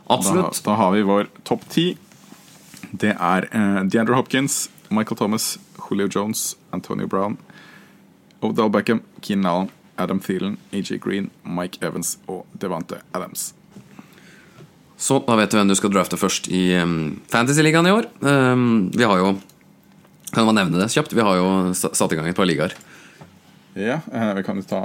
Da, 0.07 0.15
Absolutt. 0.15 0.63
da 0.67 0.75
har 0.79 0.93
vi 0.95 1.07
vår 1.07 1.31
topp 1.47 1.67
ti. 1.73 1.87
Det 2.93 3.15
er 3.15 3.49
uh, 3.51 3.83
DeAndre 3.83 4.15
Hopkins, 4.15 4.67
Michael 4.89 5.19
Thomas, 5.19 5.57
Julio 5.89 6.07
Jones, 6.11 6.57
Antonio 6.73 7.09
Brown, 7.11 7.37
Odell 8.41 8.71
Beckham, 8.71 9.03
Keenan 9.21 9.51
Allen, 9.51 9.71
Adam 9.97 10.21
Thielen, 10.21 10.57
AJ 10.73 11.01
Green, 11.03 11.31
Mike 11.43 11.81
Evans 11.83 12.19
og 12.29 12.47
Devante 12.61 13.01
Adams. 13.15 13.55
Så 14.97 15.19
da 15.27 15.37
vet 15.37 15.51
du 15.53 15.59
hvem 15.59 15.69
du 15.69 15.77
skal 15.77 15.93
drafte 15.93 16.17
først 16.17 16.49
i 16.49 16.71
um, 16.81 17.19
Fantasy-ligaen 17.33 17.89
i 17.89 17.93
år. 17.93 18.07
Um, 18.21 18.89
vi 18.95 19.05
har 19.05 19.19
jo 19.21 19.35
Kan 20.37 20.45
man 20.51 20.59
nevne 20.59 20.83
det 20.83 20.91
kjapt? 20.93 21.15
Vi 21.17 21.25
har 21.25 21.39
jo 21.41 21.49
satt 21.73 22.13
i 22.13 22.17
gang 22.19 22.29
et 22.29 22.37
par 22.37 22.45
ligaer. 22.49 22.75
Ja, 23.77 23.99
eh, 24.13 24.33
vi 24.37 24.43
kan 24.45 24.61
jo 24.61 24.65
ta, 24.69 24.81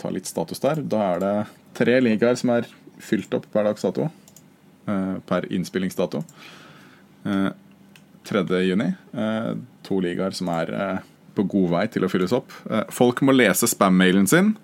ta 0.00 0.10
litt 0.12 0.28
status 0.28 0.60
der. 0.60 0.82
Da 0.84 1.00
er 1.14 1.22
det 1.22 1.34
tre 1.76 1.94
ligaer 2.04 2.36
som 2.36 2.52
er 2.54 2.68
fylt 3.00 3.32
opp 3.36 3.48
per 3.52 3.64
dags 3.70 3.84
dato. 3.84 4.10
eh, 4.88 5.14
Per 5.26 5.48
innspillingsdato. 5.52 6.22
Eh, 7.24 7.48
3. 8.26 8.44
juni. 8.66 8.90
Eh, 9.16 9.54
To 9.86 10.00
ligaer 10.02 10.34
som 10.34 10.48
er 10.50 11.02
på 11.36 11.44
god 11.46 11.70
vei 11.70 11.86
til 11.86 12.02
å 12.04 12.08
fylles 12.10 12.32
opp. 12.34 12.50
Folk 12.90 13.20
må 13.22 13.32
lese 13.36 13.68
spam-mailen 13.68 14.26
sin. 14.26 14.56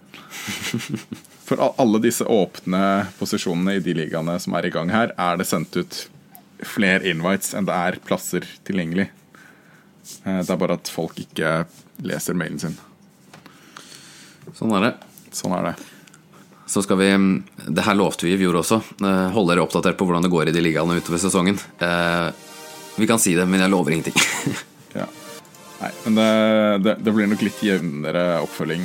For 1.46 1.60
alle 1.78 2.00
disse 2.02 2.24
åpne 2.24 3.06
posisjonene 3.18 3.76
i 3.76 3.82
de 3.84 3.94
ligaene 3.94 4.38
som 4.40 4.54
er 4.58 4.66
i 4.66 4.70
gang 4.74 4.90
her, 4.90 5.12
er 5.16 5.36
det 5.38 5.46
sendt 5.46 5.76
ut 5.76 5.98
flere 6.64 7.04
invites 7.10 7.52
enn 7.54 7.68
det 7.68 7.76
er 7.76 7.98
plasser 8.06 8.46
tilgjengelig. 8.66 9.08
Eh, 10.24 10.40
Det 10.42 10.50
er 10.50 10.60
bare 10.60 10.74
at 10.80 10.88
folk 10.92 11.18
ikke 11.22 11.64
leser 12.02 12.34
mailen 12.38 12.58
sin. 12.60 12.76
Sånn 14.58 14.74
er 14.76 14.88
det. 14.88 14.92
Sånn 15.32 15.54
er 15.56 15.70
det. 15.70 15.74
Så 16.72 16.82
skal 16.84 16.96
vi 17.00 17.08
Det 17.68 17.84
her 17.84 17.94
lovte 17.98 18.24
vi 18.26 18.34
i 18.34 18.38
fjor 18.40 18.58
også. 18.62 18.80
eh, 19.02 19.30
Holde 19.34 19.54
dere 19.54 19.64
oppdatert 19.66 19.96
på 19.98 20.06
hvordan 20.08 20.22
det 20.24 20.30
går 20.32 20.48
i 20.48 20.52
de 20.56 20.60
ligaene 20.64 20.96
utover 21.00 21.18
sesongen. 21.22 21.58
Eh, 21.80 22.30
Vi 22.98 23.06
kan 23.06 23.18
si 23.18 23.34
det, 23.34 23.46
men 23.48 23.60
jeg 23.60 23.70
lover 23.70 23.92
ingenting. 23.92 24.14
Ja. 24.94 25.06
Nei, 25.80 25.88
men 26.04 26.14
det, 26.18 26.82
det, 26.84 26.92
det 27.02 27.12
blir 27.16 27.26
nok 27.26 27.40
litt 27.42 27.62
jevnere 27.64 28.42
oppfølging. 28.44 28.82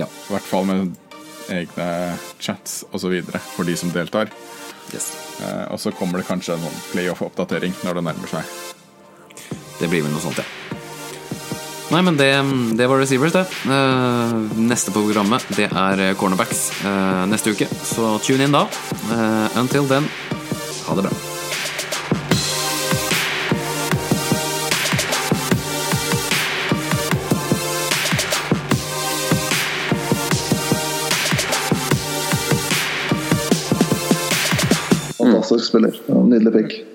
Ja. 0.00 0.06
I 0.06 0.30
hvert 0.32 0.46
fall 0.48 0.64
med 0.64 0.94
egne 1.52 1.88
chats 2.40 2.80
osv. 2.96 3.12
for 3.54 3.64
de 3.68 3.76
som 3.76 3.92
deltar. 3.92 4.30
Yes. 4.94 5.10
Og 5.68 5.76
så 5.78 5.92
kommer 5.92 6.18
det 6.18 6.26
kanskje 6.30 6.56
en 6.56 6.64
sånn 6.64 6.80
playoff-oppdatering 6.94 7.76
når 7.84 8.00
det 8.00 8.04
nærmer 8.08 8.32
seg. 8.32 8.54
Det 9.84 9.90
blir 9.92 10.00
vel 10.00 10.14
noe 10.14 10.22
sånt, 10.24 10.38
ja. 10.40 10.44
Nei, 11.92 11.98
men 12.00 12.16
det, 12.16 12.30
det 12.78 12.86
var 12.88 13.02
Receivers, 13.02 13.34
det. 13.36 13.42
Eh, 13.68 14.32
neste 14.64 14.94
på 14.94 15.02
programmet 15.04 15.44
det 15.58 15.66
er 15.68 16.00
cornerbacks 16.16 16.70
eh, 16.80 17.26
neste 17.28 17.52
uke, 17.52 17.68
så 17.84 18.14
tune 18.24 18.48
inn 18.48 18.56
da. 18.56 18.64
Eh, 19.12 19.60
until 19.60 19.84
then, 19.92 20.08
ha 20.88 20.96
det 20.96 21.04
bra. 21.04 21.12
Fantastisk 35.20 35.68
spiller. 35.68 36.02
Nydelig 36.24 36.56
pick. 36.56 36.93